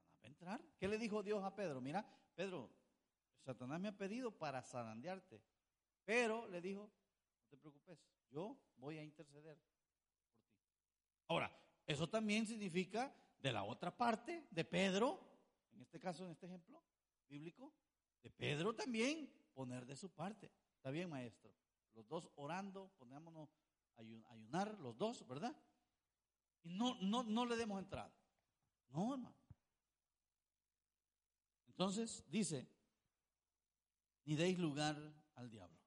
Satanás 0.00 0.16
va 0.16 0.24
a 0.24 0.26
entrar. 0.28 0.64
¿Qué 0.78 0.88
le 0.88 0.96
dijo 0.96 1.22
Dios 1.22 1.44
a 1.44 1.54
Pedro? 1.54 1.82
Mira, 1.82 2.02
Pedro, 2.34 2.70
Satanás 3.44 3.78
me 3.78 3.88
ha 3.88 3.98
pedido 3.98 4.30
para 4.30 4.62
zarandearte. 4.62 5.42
Pero 6.06 6.48
le 6.48 6.62
dijo, 6.62 6.90
no 7.38 7.46
te 7.50 7.58
preocupes, 7.58 7.98
yo 8.30 8.56
voy 8.76 8.96
a 8.96 9.04
interceder 9.04 9.58
por 9.58 9.74
ti. 9.74 9.92
Ahora, 11.28 11.54
eso 11.86 12.08
también 12.08 12.46
significa 12.46 13.14
de 13.38 13.52
la 13.52 13.64
otra 13.64 13.94
parte, 13.94 14.48
de 14.50 14.64
Pedro, 14.64 15.20
en 15.74 15.82
este 15.82 16.00
caso, 16.00 16.24
en 16.24 16.30
este 16.30 16.46
ejemplo, 16.46 16.82
bíblico, 17.28 17.74
de 18.22 18.30
Pedro 18.30 18.74
también 18.74 19.30
poner 19.52 19.84
de 19.84 19.96
su 19.96 20.08
parte. 20.08 20.50
Está 20.76 20.90
bien, 20.90 21.10
maestro. 21.10 21.54
Los 21.92 22.08
dos 22.08 22.30
orando, 22.36 22.90
ponémonos 22.96 23.50
ayunar, 23.96 24.78
los 24.78 24.96
dos, 24.96 25.26
¿verdad? 25.26 25.54
Y 26.64 26.70
no, 26.70 26.96
no, 27.00 27.22
no 27.22 27.46
le 27.46 27.56
demos 27.56 27.78
entrada. 27.78 28.12
No, 28.90 29.14
hermano. 29.14 29.36
Entonces 31.68 32.24
dice, 32.28 32.68
ni 34.24 34.34
deis 34.34 34.58
lugar 34.58 34.96
al 35.34 35.50
diablo. 35.50 35.78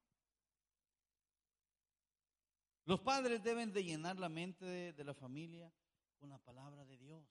Los 2.86 3.02
padres 3.02 3.44
deben 3.44 3.74
de 3.74 3.84
llenar 3.84 4.18
la 4.18 4.30
mente 4.30 4.66
de, 4.66 5.04
la 5.04 5.14
familia 5.14 5.74
con 6.18 6.30
la 6.30 6.38
palabra 6.38 6.86
de 6.86 6.98
Dios. 6.98 7.26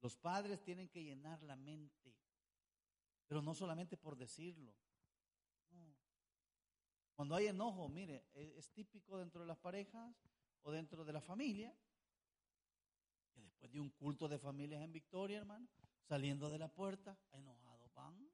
Los 0.00 0.16
padres 0.16 0.62
tienen 0.62 0.88
que 0.88 1.02
llenar 1.02 1.42
la 1.42 1.56
mente 1.56 2.16
pero 3.26 3.42
no 3.42 3.54
solamente 3.54 3.96
por 3.96 4.16
decirlo. 4.16 4.74
Cuando 7.14 7.36
hay 7.36 7.46
enojo, 7.46 7.88
mire, 7.88 8.26
e, 8.34 8.54
es, 8.56 8.70
típico 8.72 9.18
dentro 9.18 9.40
de 9.40 9.46
las 9.46 9.58
parejas 9.58 10.14
o 10.62 10.72
dentro 10.72 11.04
de 11.04 11.12
la 11.12 11.20
familia, 11.20 11.76
después 13.64 13.72
de 13.72 13.80
un 13.80 13.90
culto 13.90 14.28
de 14.28 14.38
familias 14.38 14.82
en 14.82 14.92
Victoria, 14.92 15.38
hermano, 15.38 15.66
saliendo 16.02 16.50
de 16.50 16.58
la 16.58 16.68
puerta, 16.68 17.16
enojados 17.32 17.92
van. 17.94 18.30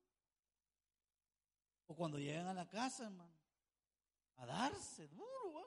O 1.87 1.95
cuando 1.95 2.19
llegan 2.19 2.47
a 2.47 2.55
la 2.55 2.69
casa, 2.69 3.05
hermano, 3.05 3.39
a 4.37 4.47
darse 4.47 5.07
duro, 5.09 5.53
van. 5.53 5.65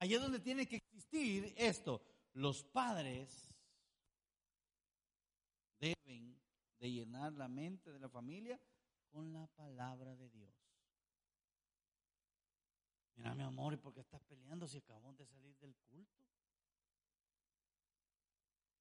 Allí 0.00 0.14
es 0.14 0.20
donde 0.20 0.40
tiene 0.40 0.66
que 0.66 0.76
existir 0.76 1.54
esto. 1.56 2.02
Los 2.32 2.64
padres 2.64 3.54
deben 5.78 6.40
de 6.78 6.90
llenar 6.90 7.32
la 7.34 7.48
mente 7.48 7.92
de 7.92 7.98
la 8.00 8.08
familia 8.08 8.60
con 9.10 9.32
la 9.32 9.46
palabra 9.48 10.16
de 10.16 10.28
Dios. 10.30 10.54
Mira, 13.16 13.34
mi 13.34 13.42
amor, 13.42 13.74
¿y 13.74 13.76
por 13.76 13.92
qué 13.92 14.00
estás 14.00 14.22
peleando 14.22 14.66
si 14.66 14.78
acabamos 14.78 15.18
de 15.18 15.26
salir 15.26 15.54
del 15.58 15.76
culto? 15.90 16.24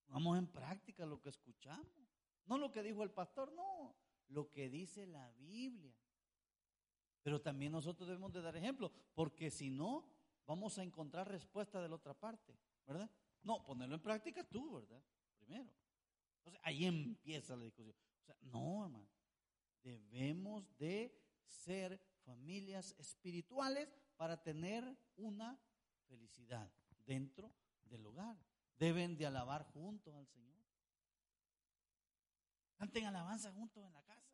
Vamos 0.10 0.38
en 0.38 0.47
práctica 0.47 1.05
lo 1.05 1.22
que 1.22 1.30
escuchamos. 1.30 1.88
No 2.45 2.57
lo 2.57 2.72
que 2.72 2.82
dijo 2.82 3.03
el 3.03 3.12
pastor, 3.12 3.51
no, 3.53 3.95
lo 4.30 4.49
que 4.49 4.70
dice 4.70 5.05
la 5.05 5.32
Biblia. 5.34 5.95
Pero 7.22 7.41
también 7.41 7.72
nosotros 7.72 8.07
debemos 8.07 8.34
de 8.34 8.41
dar 8.41 8.55
ejemplo, 8.55 8.91
porque 9.14 9.51
si 9.51 9.70
no, 9.70 10.10
vamos 10.47 10.78
a 10.80 10.84
encontrar 10.84 11.30
respuesta 11.30 11.82
de 11.82 11.89
la 11.89 11.95
otra 11.95 12.14
parte, 12.14 12.57
¿verdad? 12.88 13.10
No, 13.43 13.64
ponerlo 13.64 13.95
en 13.95 14.01
práctica 14.01 14.43
tú, 14.43 14.74
¿verdad? 14.74 15.03
Primero. 15.38 15.72
Entonces 16.38 16.60
ahí 16.64 16.86
empieza 16.86 17.55
la 17.55 17.66
discusión. 17.66 17.95
O 18.22 18.26
sea, 18.26 18.36
no, 18.41 18.86
hermano. 18.86 19.07
Debemos 19.84 20.76
de 20.78 21.16
ser 21.45 22.01
familias 22.24 22.95
espirituales 22.97 23.93
para 24.18 24.41
tener 24.41 24.97
una 25.16 25.60
felicidad 26.07 26.72
dentro 27.05 27.53
del 27.86 28.05
hogar. 28.05 28.38
Deben 28.80 29.17
de 29.17 29.25
alabar 29.25 29.63
juntos 29.73 30.15
al 30.15 30.25
Señor. 30.27 30.57
Canten 32.77 33.05
alabanza 33.05 33.51
juntos 33.51 33.84
en 33.86 33.93
la 33.93 34.01
casa. 34.03 34.34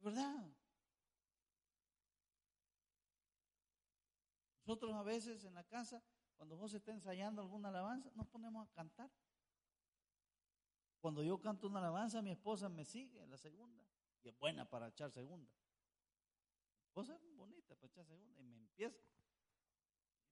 ¿Verdad? 0.00 0.50
Nosotros 4.66 4.92
a 4.94 5.02
veces 5.02 5.44
en 5.44 5.54
la 5.54 5.64
casa, 5.64 6.02
cuando 6.36 6.58
José 6.58 6.76
está 6.76 6.92
ensayando 6.92 7.40
alguna 7.40 7.70
alabanza, 7.70 8.10
nos 8.14 8.26
ponemos 8.28 8.68
a 8.68 8.72
cantar. 8.72 9.10
Cuando 11.00 11.24
yo 11.24 11.40
canto 11.40 11.66
una 11.68 11.78
alabanza, 11.78 12.20
mi 12.20 12.30
esposa 12.30 12.68
me 12.68 12.84
sigue 12.84 13.22
en 13.22 13.30
la 13.30 13.38
segunda. 13.38 13.82
Y 14.22 14.28
es 14.28 14.38
buena 14.38 14.68
para 14.68 14.88
echar 14.88 15.10
segunda. 15.10 15.50
Mi 16.76 16.84
esposa 16.84 17.16
es 17.16 17.34
bonita 17.34 17.74
para 17.74 17.86
echar 17.86 18.04
segunda. 18.04 18.38
Y 18.38 18.44
me 18.44 18.58
empieza. 18.58 19.02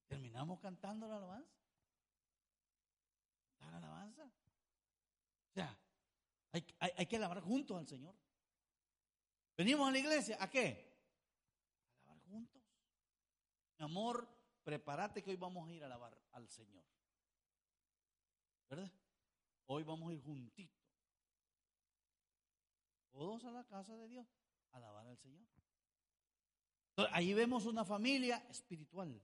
Terminamos 0.09 0.59
cantando 0.59 1.07
la 1.07 1.17
alabanza. 1.17 1.55
Cantar 3.59 3.75
alabanza. 3.75 4.25
O 4.25 5.53
sea, 5.53 5.79
hay, 6.53 6.65
hay, 6.81 6.91
hay 6.97 7.07
que 7.07 7.17
alabar 7.17 7.41
juntos 7.41 7.79
al 7.79 7.87
Señor. 7.87 8.15
Venimos 9.57 9.89
a 9.89 9.93
la 9.93 9.99
iglesia, 9.99 10.37
¿a 10.41 10.49
qué? 10.49 10.97
A 12.07 12.13
alabar 12.13 12.25
juntos. 12.25 12.63
Mi 13.79 13.85
amor, 13.85 14.29
prepárate 14.65 15.23
que 15.23 15.31
hoy 15.31 15.37
vamos 15.37 15.69
a 15.69 15.73
ir 15.73 15.83
a 15.83 15.87
alabar 15.87 16.19
al 16.33 16.49
Señor. 16.49 16.85
¿Verdad? 18.71 18.91
Hoy 19.67 19.83
vamos 19.83 20.11
a 20.11 20.15
ir 20.15 20.23
juntitos. 20.23 20.79
Todos 23.11 23.45
a 23.45 23.51
la 23.51 23.65
casa 23.65 23.97
de 23.97 24.09
Dios, 24.09 24.27
a 24.73 24.77
alabar 24.79 25.07
al 25.07 25.19
Señor. 25.19 25.47
Entonces, 26.91 27.15
ahí 27.15 27.35
vemos 27.35 27.67
una 27.67 27.85
familia 27.85 28.39
espiritual 28.49 29.21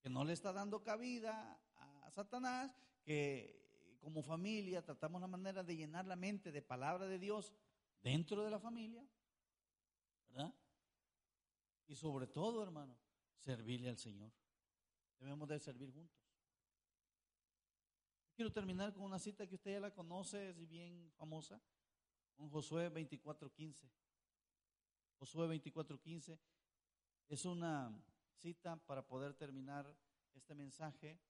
que 0.00 0.10
no 0.10 0.24
le 0.24 0.32
está 0.32 0.52
dando 0.52 0.82
cabida 0.82 1.60
a 1.76 2.10
Satanás, 2.10 2.74
que 3.02 3.96
como 4.00 4.22
familia 4.22 4.82
tratamos 4.82 5.20
la 5.20 5.26
manera 5.26 5.62
de 5.62 5.76
llenar 5.76 6.06
la 6.06 6.16
mente 6.16 6.50
de 6.50 6.62
palabra 6.62 7.06
de 7.06 7.18
Dios 7.18 7.52
dentro 8.02 8.42
de 8.42 8.50
la 8.50 8.58
familia, 8.58 9.06
¿verdad? 10.28 10.54
Y 11.86 11.94
sobre 11.96 12.26
todo, 12.26 12.62
hermano, 12.62 12.96
servirle 13.36 13.88
al 13.88 13.98
Señor. 13.98 14.32
Debemos 15.18 15.48
de 15.48 15.58
servir 15.58 15.92
juntos. 15.92 16.18
Quiero 18.34 18.52
terminar 18.52 18.94
con 18.94 19.02
una 19.02 19.18
cita 19.18 19.46
que 19.46 19.54
usted 19.54 19.72
ya 19.72 19.80
la 19.80 19.92
conoce, 19.92 20.50
es 20.50 20.68
bien 20.68 21.12
famosa, 21.18 21.60
con 22.36 22.48
Josué 22.48 22.88
24:15. 22.90 23.90
Josué 25.18 25.46
24:15 25.46 26.38
es 27.28 27.44
una 27.44 27.94
cita 28.40 28.76
para 28.86 29.06
poder 29.06 29.34
terminar 29.34 29.86
este 30.34 30.54
mensaje 30.54 31.20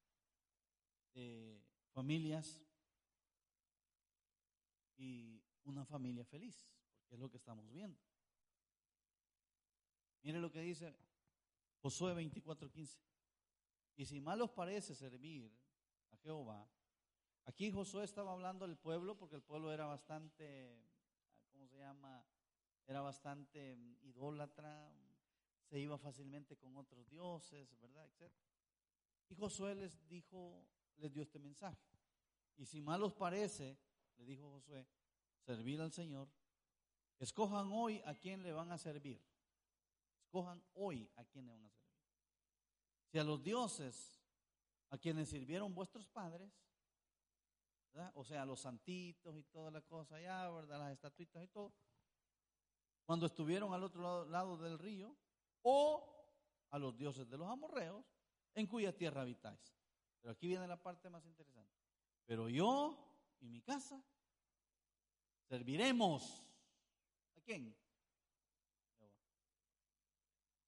de 1.13 1.61
familias 1.93 2.65
y 4.97 5.43
una 5.65 5.85
familia 5.85 6.25
feliz, 6.25 6.69
es 7.11 7.19
lo 7.19 7.29
que 7.31 7.37
estamos 7.37 7.69
viendo. 7.71 8.01
Mire 10.23 10.39
lo 10.39 10.51
que 10.51 10.61
dice 10.61 10.95
Josué 11.81 12.15
24:15. 12.15 13.01
Y 13.97 14.05
si 14.07 14.21
mal 14.21 14.41
os 14.41 14.51
parece 14.51 14.95
servir 14.95 15.51
a 16.11 16.17
Jehová, 16.19 16.69
aquí 17.45 17.71
Josué 17.71 18.05
estaba 18.05 18.33
hablando 18.33 18.67
del 18.67 18.77
pueblo 18.77 19.17
porque 19.17 19.37
el 19.37 19.43
pueblo 19.43 19.73
era 19.73 19.87
bastante, 19.87 20.79
¿cómo 21.53 21.67
se 21.67 21.79
llama? 21.79 22.25
Era 22.87 23.01
bastante 23.01 23.77
idólatra, 24.03 24.93
se 25.71 25.79
iba 25.79 25.97
fácilmente 25.97 26.57
con 26.57 26.77
otros 26.77 27.09
dioses, 27.09 27.79
¿verdad? 27.79 28.05
Etcétera. 28.07 28.51
Y 29.29 29.37
Josué 29.37 29.77
les 29.77 30.09
dijo, 30.09 30.67
les 30.97 31.13
dio 31.13 31.23
este 31.23 31.39
mensaje. 31.39 31.81
Y 32.57 32.67
si 32.67 32.81
mal 32.81 33.01
os 33.05 33.15
parece, 33.15 33.79
le 34.17 34.25
dijo 34.25 34.51
Josué, 34.51 34.85
servir 35.39 35.81
al 35.81 35.93
Señor, 35.93 36.29
escojan 37.21 37.71
hoy 37.71 38.03
a 38.05 38.17
quién 38.17 38.43
le 38.43 38.53
van 38.53 38.73
a 38.73 38.79
servir. 38.79 39.23
Escojan 40.25 40.61
hoy 40.75 41.09
a 41.15 41.25
quién 41.25 41.47
le 41.47 41.53
van 41.53 41.65
a 41.65 41.71
servir. 41.71 41.95
Si 43.07 43.19
a 43.19 43.25
los 43.25 43.41
dioses 43.43 44.21
a 44.91 44.99
quienes 44.99 45.29
sirvieron 45.29 45.73
vuestros 45.73 46.09
padres, 46.09 46.53
¿verdad? 47.93 48.11
o 48.17 48.25
sea, 48.25 48.45
los 48.45 48.59
santitos 48.59 49.37
y 49.37 49.45
toda 49.45 49.71
la 49.71 49.83
cosa 49.83 50.17
allá, 50.17 50.51
¿verdad? 50.51 50.81
las 50.81 50.93
estatuitas 50.93 51.45
y 51.45 51.49
todo, 51.49 51.73
cuando 53.05 53.27
estuvieron 53.27 53.73
al 53.73 53.85
otro 53.85 54.03
lado, 54.03 54.25
lado 54.27 54.57
del 54.57 54.77
río, 54.77 55.17
o 55.63 56.07
a 56.71 56.79
los 56.79 56.97
dioses 56.97 57.29
de 57.29 57.37
los 57.37 57.49
amorreos, 57.49 58.05
en 58.55 58.67
cuya 58.67 58.97
tierra 58.97 59.23
habitáis. 59.23 59.75
Pero 60.21 60.33
aquí 60.33 60.47
viene 60.47 60.67
la 60.67 60.81
parte 60.81 61.09
más 61.09 61.25
interesante. 61.25 61.75
Pero 62.27 62.49
yo 62.49 62.97
y 63.41 63.49
mi 63.49 63.61
casa 63.61 64.03
serviremos. 65.49 66.45
¿A 67.37 67.41
quién? 67.41 67.75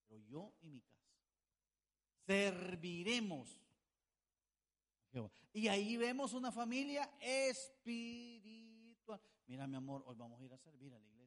Pero 0.09 0.21
yo 0.21 0.55
y 0.63 0.71
mi 0.71 0.81
casa 0.81 1.07
serviremos. 2.27 3.63
Y 5.55 5.69
ahí 5.69 5.99
vemos 5.99 6.33
una 6.33 6.51
familia 6.51 7.11
espiritual. 7.21 9.21
Mira, 9.47 9.67
mi 9.67 9.77
amor, 9.77 10.03
hoy 10.07 10.17
vamos 10.17 10.41
a 10.41 10.45
ir 10.45 10.53
a 10.53 10.59
servir 10.59 10.95
a 10.95 10.99
la 10.99 11.07
iglesia. 11.07 11.22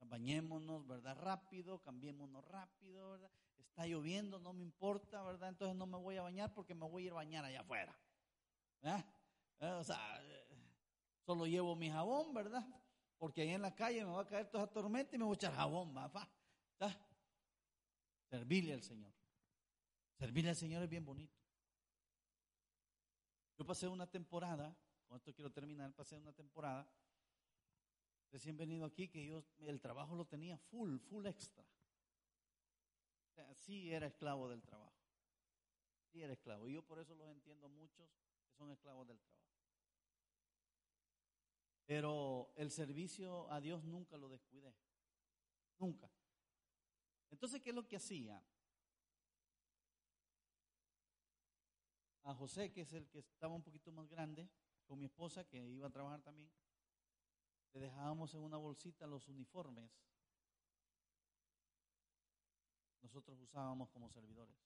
Bañémonos, 0.00 0.86
¿verdad? 0.86 1.16
Rápido, 1.16 1.80
cambiémonos 1.80 2.44
rápido, 2.46 3.10
¿verdad? 3.12 3.30
Está 3.58 3.86
lloviendo, 3.86 4.38
no 4.38 4.52
me 4.52 4.62
importa, 4.62 5.22
¿verdad? 5.22 5.50
Entonces 5.50 5.76
no 5.76 5.86
me 5.86 5.98
voy 5.98 6.16
a 6.16 6.22
bañar 6.22 6.54
porque 6.54 6.74
me 6.74 6.88
voy 6.88 7.02
a 7.02 7.06
ir 7.06 7.12
a 7.12 7.16
bañar 7.16 7.44
allá 7.44 7.60
afuera. 7.60 7.98
¿verdad? 8.80 9.04
O 9.78 9.84
sea, 9.84 10.22
solo 11.24 11.46
llevo 11.46 11.74
mi 11.76 11.90
jabón, 11.90 12.32
¿verdad? 12.32 12.64
Porque 13.18 13.42
ahí 13.42 13.50
en 13.50 13.62
la 13.62 13.74
calle 13.74 14.04
me 14.04 14.12
va 14.12 14.22
a 14.22 14.26
caer 14.26 14.48
toda 14.48 14.64
esa 14.64 14.72
tormenta 14.72 15.16
y 15.16 15.18
me 15.18 15.24
voy 15.24 15.34
a 15.34 15.36
echar 15.36 15.54
jabón, 15.54 15.92
papá. 15.92 16.30
Servirle 18.30 18.74
al 18.74 18.82
Señor. 18.82 19.12
Servirle 20.18 20.50
al 20.50 20.56
Señor 20.56 20.82
es 20.82 20.88
bien 20.88 21.04
bonito. 21.04 21.36
Yo 23.58 23.64
pasé 23.64 23.88
una 23.88 24.06
temporada, 24.06 24.76
con 25.06 25.16
esto 25.16 25.34
quiero 25.34 25.50
terminar, 25.50 25.92
pasé 25.94 26.16
una 26.16 26.32
temporada 26.32 26.86
recién 28.30 28.56
venido 28.56 28.84
aquí 28.84 29.08
que 29.08 29.24
yo 29.24 29.44
el 29.60 29.80
trabajo 29.80 30.14
lo 30.14 30.26
tenía 30.26 30.58
full, 30.58 30.98
full 30.98 31.26
extra. 31.26 31.64
Sí 33.54 33.92
era 33.92 34.06
esclavo 34.06 34.48
del 34.48 34.62
trabajo. 34.62 34.96
Sí 36.12 36.22
era 36.22 36.32
esclavo. 36.32 36.68
Y 36.68 36.74
yo 36.74 36.82
por 36.82 36.98
eso 36.98 37.14
los 37.14 37.28
entiendo 37.28 37.68
muchos 37.68 38.08
que 38.46 38.54
son 38.54 38.70
esclavos 38.70 39.06
del 39.08 39.18
trabajo. 39.18 39.36
Pero 41.84 42.52
el 42.56 42.70
servicio 42.70 43.50
a 43.52 43.60
Dios 43.60 43.84
nunca 43.84 44.16
lo 44.16 44.28
descuidé. 44.28 44.74
Nunca. 45.78 46.10
Entonces, 47.30 47.60
¿qué 47.60 47.70
es 47.70 47.76
lo 47.76 47.86
que 47.86 47.96
hacía? 47.96 48.42
A 52.24 52.34
José, 52.34 52.72
que 52.72 52.80
es 52.80 52.92
el 52.92 53.08
que 53.08 53.20
estaba 53.20 53.54
un 53.54 53.62
poquito 53.62 53.92
más 53.92 54.08
grande, 54.08 54.48
con 54.84 54.98
mi 54.98 55.04
esposa, 55.04 55.44
que 55.44 55.64
iba 55.68 55.86
a 55.86 55.92
trabajar 55.92 56.22
también, 56.22 56.50
le 57.76 57.82
dejábamos 57.82 58.32
en 58.32 58.40
una 58.40 58.56
bolsita 58.56 59.06
los 59.06 59.28
uniformes. 59.28 59.90
Nosotros 63.02 63.38
usábamos 63.38 63.90
como 63.90 64.08
servidores. 64.08 64.56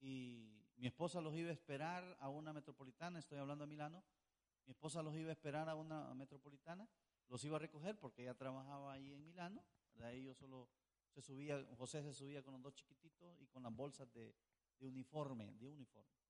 Y 0.00 0.60
mi 0.74 0.88
esposa 0.88 1.20
los 1.20 1.36
iba 1.36 1.50
a 1.50 1.52
esperar 1.52 2.16
a 2.18 2.28
una 2.28 2.52
metropolitana, 2.52 3.20
estoy 3.20 3.38
hablando 3.38 3.62
de 3.64 3.68
Milano. 3.68 4.02
Mi 4.66 4.72
esposa 4.72 5.04
los 5.04 5.14
iba 5.14 5.28
a 5.28 5.32
esperar 5.32 5.68
a 5.68 5.76
una 5.76 6.12
metropolitana, 6.14 6.88
los 7.28 7.44
iba 7.44 7.54
a 7.54 7.60
recoger 7.60 7.96
porque 7.96 8.22
ella 8.22 8.34
trabajaba 8.34 8.92
ahí 8.92 9.12
en 9.12 9.24
Milano. 9.24 9.64
De 9.94 10.04
ahí 10.04 10.24
yo 10.24 10.34
solo 10.34 10.68
se 11.10 11.22
subía, 11.22 11.64
José 11.78 12.02
se 12.02 12.12
subía 12.12 12.42
con 12.42 12.54
los 12.54 12.62
dos 12.62 12.74
chiquititos 12.74 13.40
y 13.40 13.46
con 13.46 13.62
las 13.62 13.72
bolsas 13.72 14.12
de 14.12 14.34
uniforme, 14.80 15.52
de 15.52 15.68
uniforme. 15.68 16.25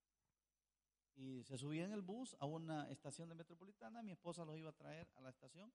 Y 1.16 1.42
se 1.44 1.56
subía 1.56 1.84
en 1.84 1.92
el 1.92 2.02
bus 2.02 2.36
a 2.38 2.46
una 2.46 2.88
estación 2.90 3.28
de 3.28 3.34
metropolitana, 3.34 4.02
mi 4.02 4.12
esposa 4.12 4.44
los 4.44 4.56
iba 4.58 4.70
a 4.70 4.76
traer 4.76 5.08
a 5.16 5.20
la 5.22 5.30
estación 5.30 5.72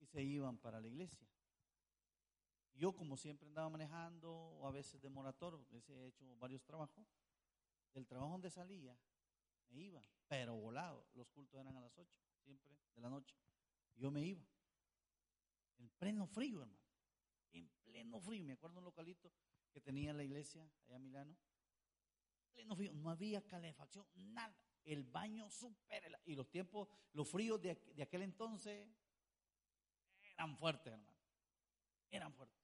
y 0.00 0.06
se 0.06 0.22
iban 0.22 0.58
para 0.58 0.80
la 0.80 0.88
iglesia. 0.88 1.26
Yo, 2.74 2.92
como 2.94 3.16
siempre 3.16 3.46
andaba 3.46 3.68
manejando, 3.70 4.32
o 4.32 4.66
a 4.66 4.72
veces 4.72 5.00
de 5.00 5.08
morator, 5.08 5.64
porque 5.70 5.92
he 5.92 6.06
hecho 6.08 6.36
varios 6.36 6.64
trabajos, 6.64 7.06
del 7.94 8.06
trabajo 8.06 8.32
donde 8.32 8.50
salía, 8.50 8.98
me 9.68 9.80
iba, 9.80 10.02
pero 10.26 10.56
volado. 10.56 11.06
Los 11.14 11.28
cultos 11.28 11.60
eran 11.60 11.76
a 11.76 11.80
las 11.80 11.96
8, 11.96 12.10
siempre 12.42 12.76
de 12.94 13.00
la 13.00 13.10
noche. 13.10 13.36
Yo 13.94 14.10
me 14.10 14.22
iba. 14.22 14.44
En 15.78 15.88
pleno 15.90 16.26
frío, 16.26 16.62
hermano. 16.62 16.82
En 17.52 17.68
pleno 17.84 18.20
frío. 18.20 18.44
Me 18.44 18.54
acuerdo 18.54 18.78
un 18.78 18.84
localito 18.84 19.32
que 19.70 19.80
tenía 19.80 20.12
la 20.12 20.24
iglesia 20.24 20.68
allá 20.86 20.96
en 20.96 21.02
Milano. 21.02 21.36
No 22.94 23.10
había 23.10 23.46
calefacción, 23.46 24.06
nada. 24.14 24.54
El 24.84 25.04
baño 25.04 25.48
súper. 25.50 26.20
Y 26.24 26.34
los 26.34 26.50
tiempos, 26.50 26.88
los 27.12 27.28
fríos 27.28 27.60
de, 27.60 27.74
de 27.94 28.02
aquel 28.02 28.22
entonces 28.22 28.88
eran 30.34 30.56
fuertes, 30.56 30.92
hermano. 30.92 31.18
Eran 32.10 32.32
fuertes. 32.34 32.58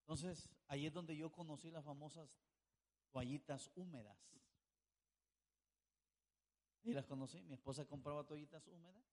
Entonces, 0.00 0.48
ahí 0.66 0.86
es 0.86 0.92
donde 0.92 1.16
yo 1.16 1.30
conocí 1.30 1.70
las 1.70 1.84
famosas 1.84 2.28
toallitas 3.10 3.70
húmedas. 3.74 4.16
Y 6.82 6.92
las 6.92 7.04
conocí. 7.06 7.42
Mi 7.42 7.54
esposa 7.54 7.84
compraba 7.86 8.26
toallitas 8.26 8.66
húmedas. 8.66 9.04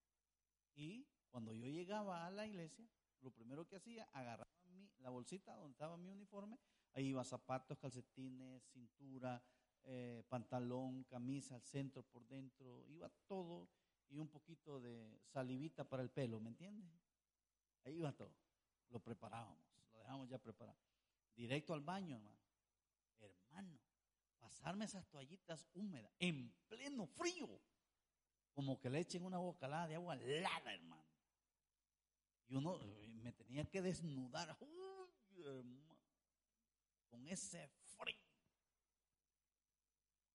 Y 0.73 1.07
cuando 1.30 1.53
yo 1.53 1.65
llegaba 1.67 2.25
a 2.25 2.32
la 2.32 2.47
iglesia, 2.47 2.88
lo 3.21 3.32
primero 3.32 3.67
que 3.67 3.75
hacía, 3.75 4.05
agarraba 4.13 4.49
mi- 4.65 4.89
la 4.99 5.09
bolsita 5.09 5.53
donde 5.55 5.71
estaba 5.73 5.97
mi 5.97 6.09
uniforme. 6.09 6.57
Ahí 6.98 7.10
iba 7.10 7.24
zapatos, 7.24 7.78
calcetines, 7.78 8.64
cintura, 8.74 9.39
eh, 9.84 10.24
pantalón, 10.28 11.04
camisa, 11.04 11.54
al 11.54 11.62
centro, 11.62 12.02
por 12.02 12.26
dentro. 12.28 12.84
Iba 12.88 13.08
todo 13.28 13.70
y 14.10 14.18
un 14.18 14.28
poquito 14.28 14.82
de 14.82 15.22
salivita 15.22 15.84
para 15.84 16.02
el 16.02 16.10
pelo, 16.10 16.39
¿me 16.39 16.50
entiendes? 16.50 16.89
Ahí 17.84 17.98
iba 17.98 18.12
todo. 18.14 18.34
Lo 18.89 19.00
preparábamos, 19.00 19.64
lo 19.91 20.00
dejábamos 20.00 20.28
ya 20.28 20.39
preparado. 20.39 20.80
Directo 21.36 21.76
al 21.76 21.82
baño, 21.82 22.16
hermano. 22.16 22.39
Hermano, 23.20 23.80
pasarme 24.39 24.86
esas 24.86 25.08
toallitas 25.08 25.68
húmedas 25.76 26.12
en 26.18 26.52
pleno 26.68 27.06
frío. 27.06 27.62
Como 28.54 28.80
que 28.80 28.89
le 28.89 29.02
echen 29.02 29.24
una 29.24 29.38
bocalada 29.38 29.88
de 29.88 29.93
agua 29.93 30.16
helada, 30.16 30.74
hermano. 30.74 31.06
Y 32.48 32.56
uno 32.56 32.82
eh, 32.82 33.08
me 33.22 33.34
tenía 33.34 33.66
que 33.66 33.84
desnudar. 33.84 34.58
Uy, 34.60 35.43
hermano, 35.43 35.86
con 37.10 37.28
ese 37.28 37.68
frío. 37.97 38.22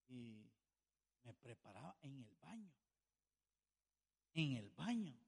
Y 0.09 0.51
me 1.23 1.35
preparaba 1.35 1.97
en 2.03 2.23
el 2.23 2.35
baño. 2.37 2.73
En 4.35 4.57
el 4.57 4.71
baño. 4.71 5.19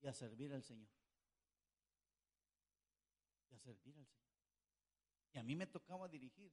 Y 0.00 0.06
a 0.06 0.12
servir 0.12 0.52
al 0.52 0.62
Señor. 0.62 0.88
Y 3.50 3.54
a 3.54 3.58
servir 3.58 3.98
al 3.98 4.06
Señor. 4.06 4.26
Y 5.32 5.38
a 5.38 5.42
mí 5.42 5.56
me 5.56 5.66
tocaba 5.66 6.08
dirigir 6.08 6.52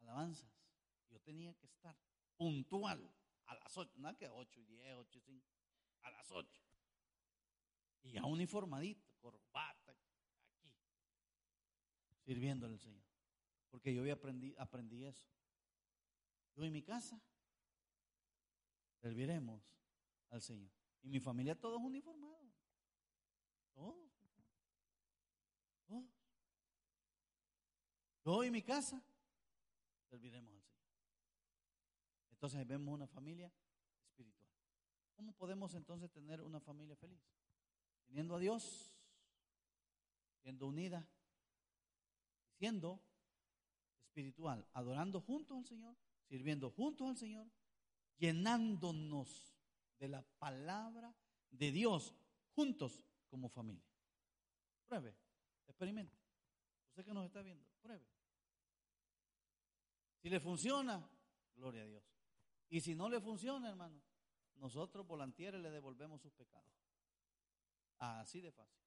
alabanzas. 0.00 0.50
Yo 1.08 1.20
tenía 1.20 1.54
que 1.54 1.66
estar 1.66 1.96
puntual 2.36 3.12
a 3.46 3.54
las 3.54 3.76
8, 3.76 3.98
nada 3.98 4.16
que 4.16 4.28
8 4.28 4.60
y 4.60 4.64
10, 4.64 4.94
8 4.94 5.18
y 5.18 5.20
5, 5.22 5.46
a 6.02 6.10
las 6.10 6.30
8. 6.30 6.62
Y 8.02 8.12
ya 8.12 8.24
uniformadito, 8.24 9.12
corbata, 9.20 9.77
sirviéndole 12.28 12.74
al 12.74 12.80
Señor. 12.80 13.06
Porque 13.70 13.94
yo 13.94 14.12
aprendí, 14.12 14.54
aprendí 14.58 15.02
eso. 15.06 15.26
Yo 16.54 16.62
en 16.62 16.72
mi 16.74 16.82
casa 16.82 17.18
serviremos 19.00 19.62
al 20.28 20.42
Señor. 20.42 20.70
Y 21.02 21.08
mi 21.08 21.20
familia 21.20 21.58
todos 21.58 21.80
uniformados. 21.80 22.52
Todos. 23.72 24.10
Todos. 25.86 26.04
Yo 28.26 28.44
en 28.44 28.52
mi 28.52 28.62
casa 28.62 29.02
serviremos 30.10 30.54
al 30.54 30.60
Señor. 30.60 30.82
Entonces 32.32 32.66
vemos 32.66 32.92
una 32.92 33.06
familia 33.06 33.50
espiritual. 34.04 34.50
¿Cómo 35.16 35.32
podemos 35.32 35.72
entonces 35.72 36.10
tener 36.10 36.42
una 36.42 36.60
familia 36.60 36.94
feliz? 36.94 37.22
Teniendo 38.04 38.36
a 38.36 38.38
Dios, 38.38 38.92
siendo 40.42 40.66
unida, 40.66 41.08
siendo 42.58 43.00
espiritual, 44.08 44.66
adorando 44.72 45.20
juntos 45.20 45.56
al 45.56 45.64
Señor, 45.64 45.96
sirviendo 46.28 46.70
juntos 46.70 47.08
al 47.08 47.16
Señor, 47.16 47.48
llenándonos 48.18 49.54
de 49.98 50.08
la 50.08 50.22
palabra 50.38 51.14
de 51.50 51.70
Dios 51.70 52.14
juntos 52.52 53.04
como 53.28 53.48
familia. 53.48 53.86
Pruebe, 54.86 55.16
experimente. 55.66 56.18
Usted 56.88 57.04
que 57.04 57.14
nos 57.14 57.26
está 57.26 57.42
viendo, 57.42 57.64
pruebe. 57.80 58.06
Si 60.20 60.28
le 60.28 60.40
funciona, 60.40 61.08
gloria 61.54 61.82
a 61.82 61.86
Dios. 61.86 62.04
Y 62.70 62.80
si 62.80 62.94
no 62.94 63.08
le 63.08 63.20
funciona, 63.20 63.68
hermano, 63.68 64.02
nosotros 64.56 65.06
volantieres 65.06 65.60
le 65.60 65.70
devolvemos 65.70 66.20
sus 66.20 66.32
pecados. 66.32 66.74
Así 67.98 68.40
de 68.40 68.50
fácil. 68.50 68.82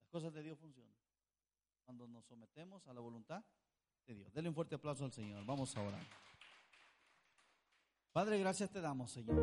Las 0.00 0.08
cosas 0.08 0.32
de 0.32 0.42
Dios 0.42 0.58
funcionan. 0.58 1.01
Cuando 1.84 2.06
nos 2.06 2.24
sometemos 2.26 2.86
a 2.86 2.94
la 2.94 3.00
voluntad 3.00 3.44
de 4.06 4.14
Dios. 4.14 4.32
Dele 4.32 4.48
un 4.48 4.54
fuerte 4.54 4.74
aplauso 4.74 5.04
al 5.04 5.12
Señor. 5.12 5.44
Vamos 5.44 5.76
a 5.76 5.82
orar. 5.82 6.02
Padre, 8.12 8.38
gracias 8.38 8.70
te 8.70 8.80
damos, 8.80 9.10
Señor. 9.10 9.36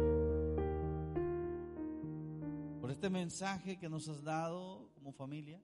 Por 2.79 2.91
este 2.91 3.09
mensaje 3.09 3.77
que 3.77 3.89
nos 3.89 4.07
has 4.07 4.23
dado 4.23 4.89
como 4.93 5.11
familia. 5.11 5.61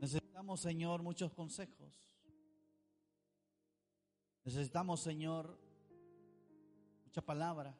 Necesitamos, 0.00 0.60
Señor, 0.60 1.02
muchos 1.02 1.32
consejos. 1.32 2.10
Necesitamos, 4.44 5.00
Señor, 5.00 5.58
mucha 7.06 7.22
palabra 7.22 7.74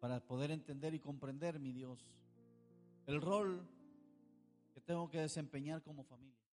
para 0.00 0.20
poder 0.20 0.50
entender 0.50 0.94
y 0.94 1.00
comprender, 1.00 1.58
mi 1.58 1.72
Dios, 1.72 2.06
el 3.06 3.20
rol 3.20 3.66
tengo 4.84 5.08
que 5.08 5.18
desempeñar 5.20 5.82
como 5.82 6.04
familia. 6.04 6.43